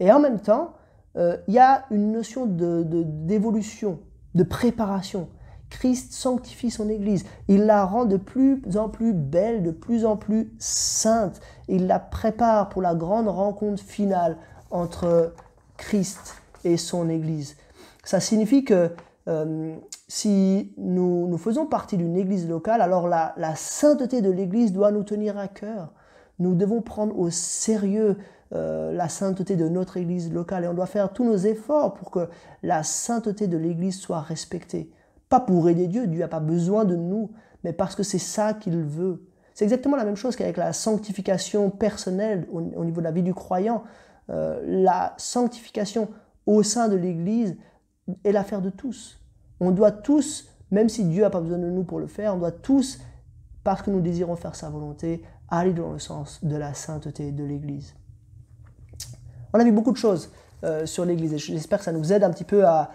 Et 0.00 0.10
en 0.10 0.18
même 0.18 0.40
temps, 0.40 0.74
il 1.16 1.54
y 1.54 1.58
a 1.58 1.84
une 1.90 2.12
notion 2.12 2.46
d'évolution, 2.46 4.00
de, 4.34 4.42
de 4.42 4.48
préparation. 4.48 5.28
Christ 5.70 6.12
sanctifie 6.12 6.70
son 6.70 6.88
Église. 6.88 7.24
Il 7.48 7.64
la 7.64 7.84
rend 7.84 8.04
de 8.04 8.16
plus 8.16 8.62
en 8.76 8.88
plus 8.88 9.14
belle, 9.14 9.62
de 9.62 9.70
plus 9.70 10.04
en 10.04 10.16
plus 10.16 10.52
sainte. 10.58 11.40
Il 11.68 11.86
la 11.86 12.00
prépare 12.00 12.68
pour 12.68 12.82
la 12.82 12.94
grande 12.94 13.28
rencontre 13.28 13.82
finale 13.82 14.36
entre 14.70 15.32
Christ 15.76 16.34
et 16.64 16.76
son 16.76 17.08
Église. 17.08 17.56
Ça 18.10 18.18
signifie 18.18 18.64
que 18.64 18.90
euh, 19.28 19.76
si 20.08 20.72
nous, 20.78 21.38
faisons 21.38 21.64
partie 21.64 21.96
d'une 21.96 22.16
Église 22.16 22.48
locale, 22.48 22.80
alors 22.80 23.06
la, 23.06 23.34
la 23.36 23.54
sainteté 23.54 24.20
de 24.20 24.32
l'Église 24.32 24.72
doit 24.72 24.90
nous 24.90 25.04
tenir 25.04 25.38
à 25.38 25.46
cœur. 25.46 25.92
Nous 26.40 26.56
devons 26.56 26.82
prendre 26.82 27.16
au 27.16 27.30
sérieux 27.30 28.16
euh, 28.52 28.92
la 28.92 29.08
sainteté 29.08 29.54
de 29.54 29.68
notre 29.68 29.96
Église 29.96 30.32
locale 30.32 30.64
et 30.64 30.66
on 30.66 30.74
doit 30.74 30.86
faire 30.86 31.12
tous 31.12 31.22
nos 31.22 31.36
efforts 31.36 31.94
pour 31.94 32.10
que 32.10 32.28
la 32.64 32.82
sainteté 32.82 33.46
de 33.46 33.56
l'Église 33.56 34.00
soit 34.00 34.22
respectée. 34.22 34.90
Pas 35.28 35.38
pour 35.38 35.68
aider 35.68 35.86
Dieu, 35.86 36.08
Dieu 36.08 36.18
n'a 36.18 36.26
pas 36.26 36.40
besoin 36.40 36.84
de 36.84 36.96
nous, 36.96 37.30
mais 37.62 37.72
parce 37.72 37.94
que 37.94 38.02
c'est 38.02 38.18
ça 38.18 38.54
qu'il 38.54 38.76
veut. 38.76 39.22
C'est 39.54 39.64
exactement 39.64 39.96
la 39.96 40.04
même 40.04 40.16
chose 40.16 40.34
qu'avec 40.34 40.56
la 40.56 40.72
sanctification 40.72 41.70
personnelle 41.70 42.48
au, 42.50 42.60
niveau 42.60 43.00
de 43.00 43.04
la 43.04 43.12
vie 43.12 43.22
du 43.22 43.34
croyant. 43.34 43.84
Euh, 44.30 44.60
la 44.66 45.14
sanctification 45.16 46.08
au 46.46 46.64
sein 46.64 46.88
de 46.88 46.96
l'Église 46.96 47.56
est 48.24 48.32
l'affaire 48.32 48.62
de 48.62 48.70
tous. 48.70 49.20
On 49.60 49.70
doit 49.70 49.92
tous, 49.92 50.48
même 50.70 50.88
si 50.88 51.04
Dieu 51.04 51.22
n'a 51.22 51.30
pas 51.30 51.40
besoin 51.40 51.58
de 51.58 51.68
nous 51.68 51.84
pour 51.84 51.98
le 51.98 52.06
faire, 52.06 52.34
on 52.34 52.38
doit 52.38 52.52
tous, 52.52 53.00
parce 53.64 53.82
que 53.82 53.90
nous 53.90 54.00
désirons 54.00 54.36
faire 54.36 54.54
sa 54.54 54.70
volonté, 54.70 55.22
aller 55.48 55.72
dans 55.72 55.92
le 55.92 55.98
sens 55.98 56.44
de 56.44 56.56
la 56.56 56.74
sainteté 56.74 57.32
de 57.32 57.44
l'Église. 57.44 57.94
On 59.52 59.58
a 59.58 59.64
vu 59.64 59.72
beaucoup 59.72 59.92
de 59.92 59.96
choses 59.96 60.30
euh, 60.64 60.86
sur 60.86 61.04
l'Église 61.04 61.34
et 61.34 61.38
j'espère 61.38 61.78
que 61.78 61.84
ça 61.84 61.92
nous 61.92 62.12
aide 62.12 62.22
un 62.22 62.30
petit 62.30 62.44
peu 62.44 62.64
à, 62.66 62.90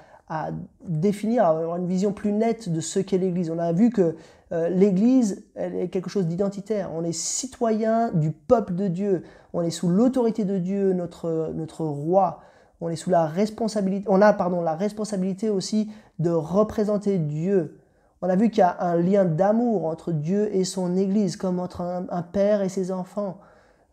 définir, 0.82 1.43
à 1.43 1.49
avoir 1.49 1.78
une 1.78 1.88
vision 1.88 2.12
plus 2.12 2.32
nette 2.32 2.69
de 2.69 2.80
ce 2.80 2.99
qu'est 2.99 3.17
l'Église. 3.17 3.51
On 3.51 3.60
a 3.60 3.71
vu 3.73 3.89
que 3.91 4.15
euh, 4.51 4.69
l'Église, 4.69 5.43
elle 5.56 5.75
est 5.75 5.89
quelque 5.89 6.10
chose 6.10 6.25
d'identitaire. 6.25 6.91
On 6.95 7.04
est 7.04 7.12
citoyen 7.12 8.12
du 8.12 8.32
peuple 8.32 8.73
de 8.73 8.88
Dieu. 8.88 9.23
On 9.54 9.62
est 9.62 9.69
sous 9.69 9.89
l'autorité 9.89 10.45
de 10.45 10.58
Dieu, 10.58 10.93
notre, 10.93 11.51
notre 11.54 11.86
roi. 11.86 12.41
On 12.86 12.89
est 12.89 12.95
sous 12.95 13.10
la 13.10 13.26
responsabilité, 13.26 14.06
on 14.10 14.21
a 14.21 14.34
pardon, 14.34 14.62
la 14.62 14.76
responsabilité 14.76 15.50
aussi 15.50 15.91
de 16.19 16.30
représenter 16.30 17.17
Dieu. 17.17 17.80
On 18.21 18.30
a 18.30 18.36
vu 18.36 18.50
qu'il 18.50 18.60
y 18.60 18.62
a 18.63 18.78
un 18.80 18.95
lien 18.95 19.26
d'amour 19.26 19.86
entre 19.86 20.12
Dieu 20.12 20.56
et 20.56 20.63
son 20.63 20.95
Église, 20.95 21.36
comme 21.36 21.60
entre 21.60 21.82
un, 21.82 22.21
père 22.21 22.62
et 22.62 22.69
ses 22.69 22.91
enfants. 22.91 23.39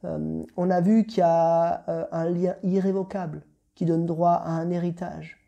Euh, 0.05 0.43
on 0.57 0.71
a 0.71 0.81
vu 0.81 1.05
qu'il 1.07 1.19
y 1.19 1.23
a 1.23 1.85
euh, 1.89 2.05
un 2.13 2.29
lien 2.29 2.55
irrévocable 2.63 3.43
qui 3.75 3.85
donne 3.85 4.07
droit 4.07 4.33
à 4.33 4.51
un 4.51 4.71
héritage 4.71 5.43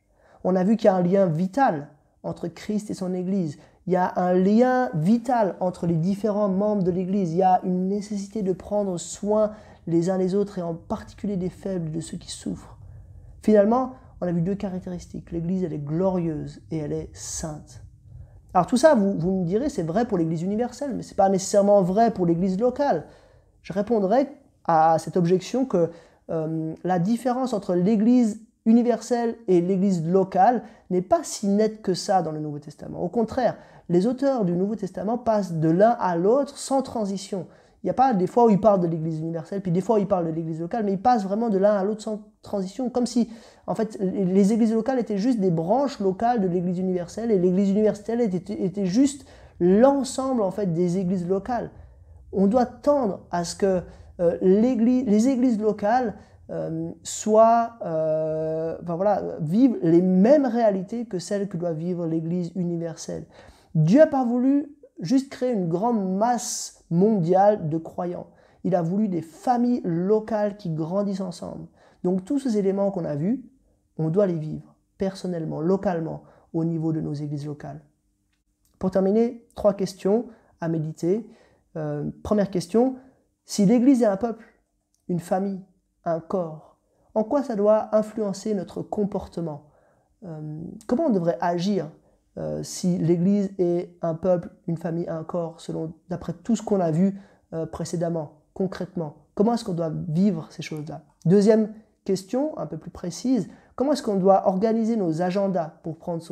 on 0.45 0.55
a 0.55 0.63
vu 0.63 0.77
qu'il 0.77 0.87
y 0.87 0.89
a 0.89 0.95
un 0.95 1.03
lien 1.03 1.27
vital 1.27 1.89
entre 2.23 2.49
Christ 2.49 2.91
et 2.91 2.95
son 2.95 3.15
Église. 3.15 3.59
Il 3.87 3.93
y 3.93 3.97
a 3.97 4.13
un 4.17 4.35
lien 4.35 4.91
vital 4.95 5.57
entre 5.61 5.87
les 5.87 5.97
différents 5.97 6.49
membres 6.49 6.83
de 6.83 6.91
l'Église. 6.91 7.33
Il 7.33 7.39
y 7.39 7.43
a 7.43 7.61
une 7.65 7.89
nécessité 7.89 8.43
de 8.43 8.53
prendre 8.53 8.99
soin 8.99 9.53
les 9.87 10.11
uns 10.11 10.19
des 10.19 10.35
autres 10.35 10.59
et 10.59 10.63
en 10.63 10.75
particulier 10.75 11.37
des 11.37 11.51
faibles, 11.51 11.91
de 11.91 12.01
ceux 12.01 12.17
qui 12.17 12.31
souffrent. 12.31 12.77
Finalement, 13.45 13.93
on 14.23 14.27
a 14.27 14.33
vu 14.33 14.41
deux 14.41 14.55
caractéristiques. 14.55 15.31
L'Église, 15.31 15.65
elle 15.65 15.75
est 15.75 15.85
glorieuse 15.85 16.63
et 16.71 16.79
elle 16.79 16.95
est 16.95 17.11
sainte. 17.13 17.83
Alors 18.55 18.67
tout 18.67 18.79
ça, 18.79 18.95
vous, 18.95 19.41
me 19.41 19.45
direz, 19.45 19.69
c'est 19.69 19.83
vrai 19.83 20.07
pour 20.07 20.17
l'Église 20.17 20.41
universelle, 20.41 20.95
mais 20.97 21.03
ce 21.03 21.11
n'est 21.11 21.17
pas 21.17 21.29
nécessairement 21.29 21.83
vrai 21.83 22.11
pour 22.11 22.25
l'Église 22.25 22.59
locale. 22.59 23.05
Je 23.61 23.75
répondrai 23.75 24.29
à 24.65 24.99
cette 24.99 25.19
objection 25.19 25.67
que 25.67 25.91
euh, 26.31 26.75
la 26.85 26.99
différence 26.99 27.53
entre 27.53 27.75
l'Église 27.75 28.41
universelle 28.65 29.37
et 29.47 29.61
l'Église 29.61 30.03
locale 30.09 30.63
n'est 30.89 31.03
pas 31.03 31.21
si 31.23 31.47
nette 31.47 31.83
que 31.83 31.93
ça 31.93 32.23
dans 32.23 32.33
le 32.33 32.41
Nouveau 32.41 32.61
Testament. 32.61 33.03
Au 33.03 33.11
contraire, 33.11 33.59
les 33.91 34.07
auteurs 34.07 34.47
du 34.47 34.57
Nouveau 34.57 34.77
Testament 34.77 35.19
passent 35.19 35.53
de 35.53 35.69
l'un 35.69 35.99
à 36.01 36.17
l'autre 36.17 36.57
sans 36.57 36.81
transition. 36.81 37.47
Il 37.83 37.89
n'y 37.89 37.91
a 37.91 37.95
pas 37.95 38.15
des 38.15 38.27
fois 38.27 38.47
où 38.47 38.49
ils 38.49 38.59
parlent 38.59 38.81
de 38.81 38.87
l'Église 38.87 39.21
universelle, 39.21 39.61
puis 39.61 39.71
des 39.71 39.83
fois 39.83 39.97
où 39.97 39.99
ils 39.99 40.09
parlent 40.09 40.29
de 40.29 40.33
l'Église 40.33 40.63
locale, 40.63 40.83
mais 40.87 40.93
ils 40.93 41.03
passent 41.03 41.25
vraiment 41.25 41.51
de 41.51 41.59
l'un 41.59 41.75
à 41.75 41.85
l'autre 41.85 42.01
sans 42.01 42.23
transition, 42.45 42.91
comme 42.91 43.07
si, 43.07 43.29
en 43.67 43.75
fait, 43.75 43.99
les 44.01 44.53
Églises 44.53 44.73
locales 44.73 44.99
étaient 45.01 45.19
juste 45.19 45.41
des 45.41 45.51
branches 45.51 45.99
locales 45.99 46.41
de 46.41 46.47
l'Église 46.47 46.79
universelle, 46.79 47.31
et 47.31 47.39
l'Église 47.39 47.71
universelle 47.71 48.21
était, 48.21 48.87
juste 48.87 49.27
l'ensemble, 49.59 50.43
en 50.43 50.51
fait, 50.51 50.73
des 50.73 50.99
Églises 50.99 51.27
locales. 51.27 51.71
On 52.33 52.47
doit 52.47 52.67
tendre 52.67 53.21
à 53.31 53.45
ce 53.45 53.57
que 53.57 53.83
euh, 54.21 54.39
les 54.41 55.29
Églises 55.29 55.61
locales 55.61 56.15
euh, 56.51 56.91
soit, 57.03 57.79
euh, 57.87 58.77
voilà, 58.85 59.23
vivent 59.41 59.79
les 59.83 60.03
mêmes 60.03 60.45
réalités 60.45 61.07
que 61.07 61.19
celles 61.19 61.49
que 61.49 61.57
doit 61.57 61.73
vivre 61.73 62.07
l'Église 62.07 62.53
universelle. 62.55 63.25
Dieu 63.75 64.01
n'a 64.01 64.07
pas 64.07 64.25
voulu 64.25 64.77
juste 65.01 65.31
créer 65.31 65.53
une 65.53 65.69
grande 65.69 66.17
masse 66.17 66.85
mondiale 66.91 67.71
de 67.71 67.79
croyants. 67.79 68.27
Il 68.63 68.75
a 68.75 68.83
voulu 68.83 69.09
des 69.09 69.23
familles 69.23 69.81
locales 69.85 70.57
qui 70.57 70.71
grandissent 70.71 71.23
ensemble. 71.23 71.67
Donc 72.05 72.25
tous 72.25 72.39
ces 72.39 72.59
éléments 72.59 72.91
qu'on 72.91 73.05
a 73.05 73.17
vus, 73.17 73.43
on 73.97 74.11
doit 74.11 74.27
les 74.27 74.39
vivre 74.39 74.75
personnellement, 74.99 75.61
localement, 75.61 76.23
au 76.53 76.65
niveau 76.65 76.93
de 76.93 77.01
nos 77.01 77.15
églises 77.15 77.47
locales. 77.47 77.81
Pour 78.79 78.91
terminer, 78.91 79.47
trois 79.57 79.75
questions 79.75 80.27
à 80.61 80.69
méditer. 80.69 81.27
Euh, 81.77 82.11
première 82.23 82.51
question, 82.51 82.97
si 83.45 83.67
l'Église 83.67 84.03
est 84.03 84.07
un 84.07 84.17
peuple, 84.17 84.45
une 85.09 85.19
famille, 85.19 85.61
un 86.05 86.21
corps 86.21 86.79
En 87.15 87.25
quoi 87.25 87.43
ça 87.43 87.57
doit 87.57 87.95
influencer 87.97 88.55
notre 88.55 88.83
comportement? 88.83 89.71
Euh, 90.25 90.61
Comment 90.87 91.07
on 91.07 91.11
devrait 91.11 91.39
agir 91.41 91.91
euh, 92.37 92.63
si 92.63 92.99
l'Église 92.99 93.53
est 93.59 93.97
un 94.03 94.15
peuple, 94.15 94.51
une 94.67 94.77
famille, 94.77 95.09
un 95.09 95.25
corps, 95.25 95.61
selon 95.61 95.95
d'après 96.09 96.33
tout 96.33 96.57
ce 96.57 96.63
qu'on 96.63 96.81
a 96.81 96.91
vu 96.91 97.19
précédemment, 97.71 98.43
concrètement? 98.53 99.29
Comment 99.35 99.55
est-ce 99.55 99.65
qu'on 99.65 99.75
doit 99.75 99.93
vivre 100.09 100.49
ces 100.51 100.63
choses-là? 100.63 101.03
Deuxième 101.25 101.73
question, 102.05 102.57
un 102.59 102.67
peu 102.67 102.77
plus 102.77 102.91
précise, 102.91 103.49
comment 103.75 103.93
est-ce 103.93 104.03
qu'on 104.03 104.17
doit 104.17 104.47
organiser 104.47 104.97
nos 104.97 105.23
agendas 105.23 105.73
pour 105.83 105.97
prendre 105.97 106.23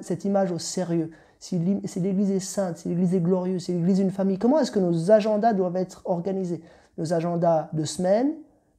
cette 0.00 0.24
image 0.24 0.52
au 0.52 0.58
sérieux? 0.58 1.10
Si 1.40 1.58
l'Église 1.58 2.30
est 2.30 2.40
sainte, 2.40 2.78
si 2.78 2.88
l'Église 2.88 3.14
est 3.14 3.20
glorieuse, 3.20 3.64
si 3.64 3.72
l'Église 3.72 4.00
est 4.00 4.04
une 4.04 4.10
famille, 4.10 4.38
comment 4.38 4.58
est-ce 4.58 4.72
que 4.72 4.80
nos 4.80 5.10
agendas 5.10 5.52
doivent 5.52 5.76
être 5.76 6.02
organisés? 6.04 6.62
Nos 6.98 7.12
agendas 7.12 7.68
de 7.72 7.84
semaine, 7.84 8.34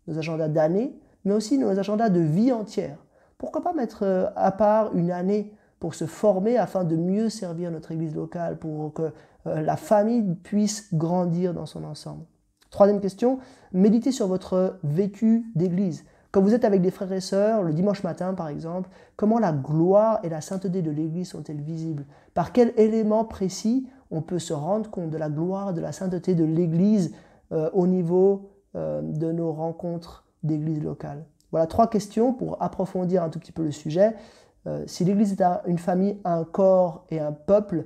nos 0.07 0.17
agendas 0.17 0.49
d'année, 0.49 0.99
mais 1.25 1.33
aussi 1.33 1.57
nos 1.57 1.77
agendas 1.77 2.09
de 2.09 2.19
vie 2.19 2.51
entière. 2.51 2.97
Pourquoi 3.37 3.63
pas 3.63 3.73
mettre 3.73 4.03
euh, 4.03 4.27
à 4.35 4.51
part 4.51 4.93
une 4.95 5.11
année 5.11 5.53
pour 5.79 5.95
se 5.95 6.05
former 6.05 6.57
afin 6.57 6.83
de 6.83 6.97
mieux 6.97 7.29
servir 7.29 7.71
notre 7.71 7.93
Église 7.93 8.13
locale, 8.13 8.57
pour 8.57 8.93
que 8.93 9.13
euh, 9.47 9.61
la 9.61 9.77
famille 9.77 10.35
puisse 10.43 10.93
grandir 10.93 11.53
dans 11.53 11.65
son 11.65 11.85
ensemble? 11.85 12.25
Troisième 12.69 12.99
question, 12.99 13.39
méditez 13.71 14.11
sur 14.11 14.27
votre 14.27 14.79
vécu 14.83 15.45
d'Église. 15.55 16.03
Quand 16.31 16.41
vous 16.41 16.53
êtes 16.53 16.63
avec 16.63 16.81
des 16.81 16.91
frères 16.91 17.11
et 17.11 17.21
sœurs, 17.21 17.63
le 17.63 17.73
dimanche 17.73 18.03
matin 18.03 18.35
par 18.35 18.49
exemple, 18.49 18.89
comment 19.15 19.39
la 19.39 19.51
gloire 19.51 20.19
et 20.23 20.29
la 20.29 20.41
sainteté 20.41 20.83
de 20.83 20.91
l'Église 20.91 21.29
sont-elles 21.29 21.61
visibles? 21.61 22.05
Par 22.35 22.51
quel 22.51 22.71
élément 22.77 23.25
précis 23.25 23.87
on 24.11 24.21
peut 24.21 24.37
se 24.37 24.53
rendre 24.53 24.91
compte 24.91 25.09
de 25.09 25.17
la 25.17 25.29
gloire 25.29 25.73
de 25.73 25.81
la 25.81 25.91
sainteté 25.91 26.35
de 26.35 26.43
l'Église 26.43 27.15
euh, 27.51 27.71
au 27.73 27.87
niveau 27.87 28.51
euh, 28.75 29.01
de 29.01 29.31
nos 29.31 29.51
rencontres 29.51 30.25
d'église 30.43 30.83
locales 30.83 31.25
Voilà 31.49 31.65
trois 31.65 31.89
questions 31.89 32.33
pour 32.33 32.61
approfondir 32.61 33.23
un 33.23 33.29
tout 33.29 33.39
petit 33.39 33.51
peu 33.51 33.63
le 33.63 33.71
sujet. 33.71 34.15
Euh, 34.67 34.83
si 34.85 35.05
l'Église 35.05 35.33
est 35.33 35.43
une 35.65 35.79
famille, 35.79 36.19
un 36.25 36.43
corps 36.43 37.05
et 37.09 37.19
un 37.19 37.31
peuple, 37.31 37.85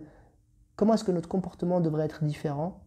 comment 0.76 0.96
est-ce 0.96 1.06
que 1.06 1.14
notre 1.14 1.30
comportement 1.30 1.80
devrait 1.80 2.06
être 2.06 2.26
différent? 2.26 2.82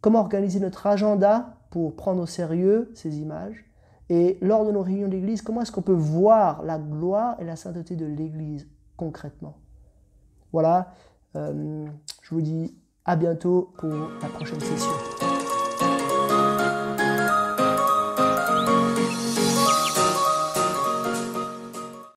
Comment 0.00 0.20
organiser 0.20 0.60
notre 0.60 0.86
agenda 0.86 1.58
pour 1.68 1.94
prendre 1.94 2.22
au 2.22 2.26
sérieux 2.26 2.90
ces 2.94 3.18
images? 3.18 3.67
Et 4.10 4.38
lors 4.40 4.64
de 4.64 4.72
nos 4.72 4.82
réunions 4.82 5.08
d'église, 5.08 5.42
comment 5.42 5.62
est-ce 5.62 5.72
qu'on 5.72 5.82
peut 5.82 5.92
voir 5.92 6.62
la 6.62 6.78
gloire 6.78 7.36
et 7.40 7.44
la 7.44 7.56
sainteté 7.56 7.94
de 7.94 8.06
l'église 8.06 8.66
concrètement? 8.96 9.58
Voilà, 10.52 10.92
euh, 11.36 11.86
je 12.22 12.34
vous 12.34 12.40
dis 12.40 12.74
à 13.04 13.16
bientôt 13.16 13.72
pour 13.76 13.90
la 13.90 14.28
prochaine 14.28 14.60
session. 14.60 15.17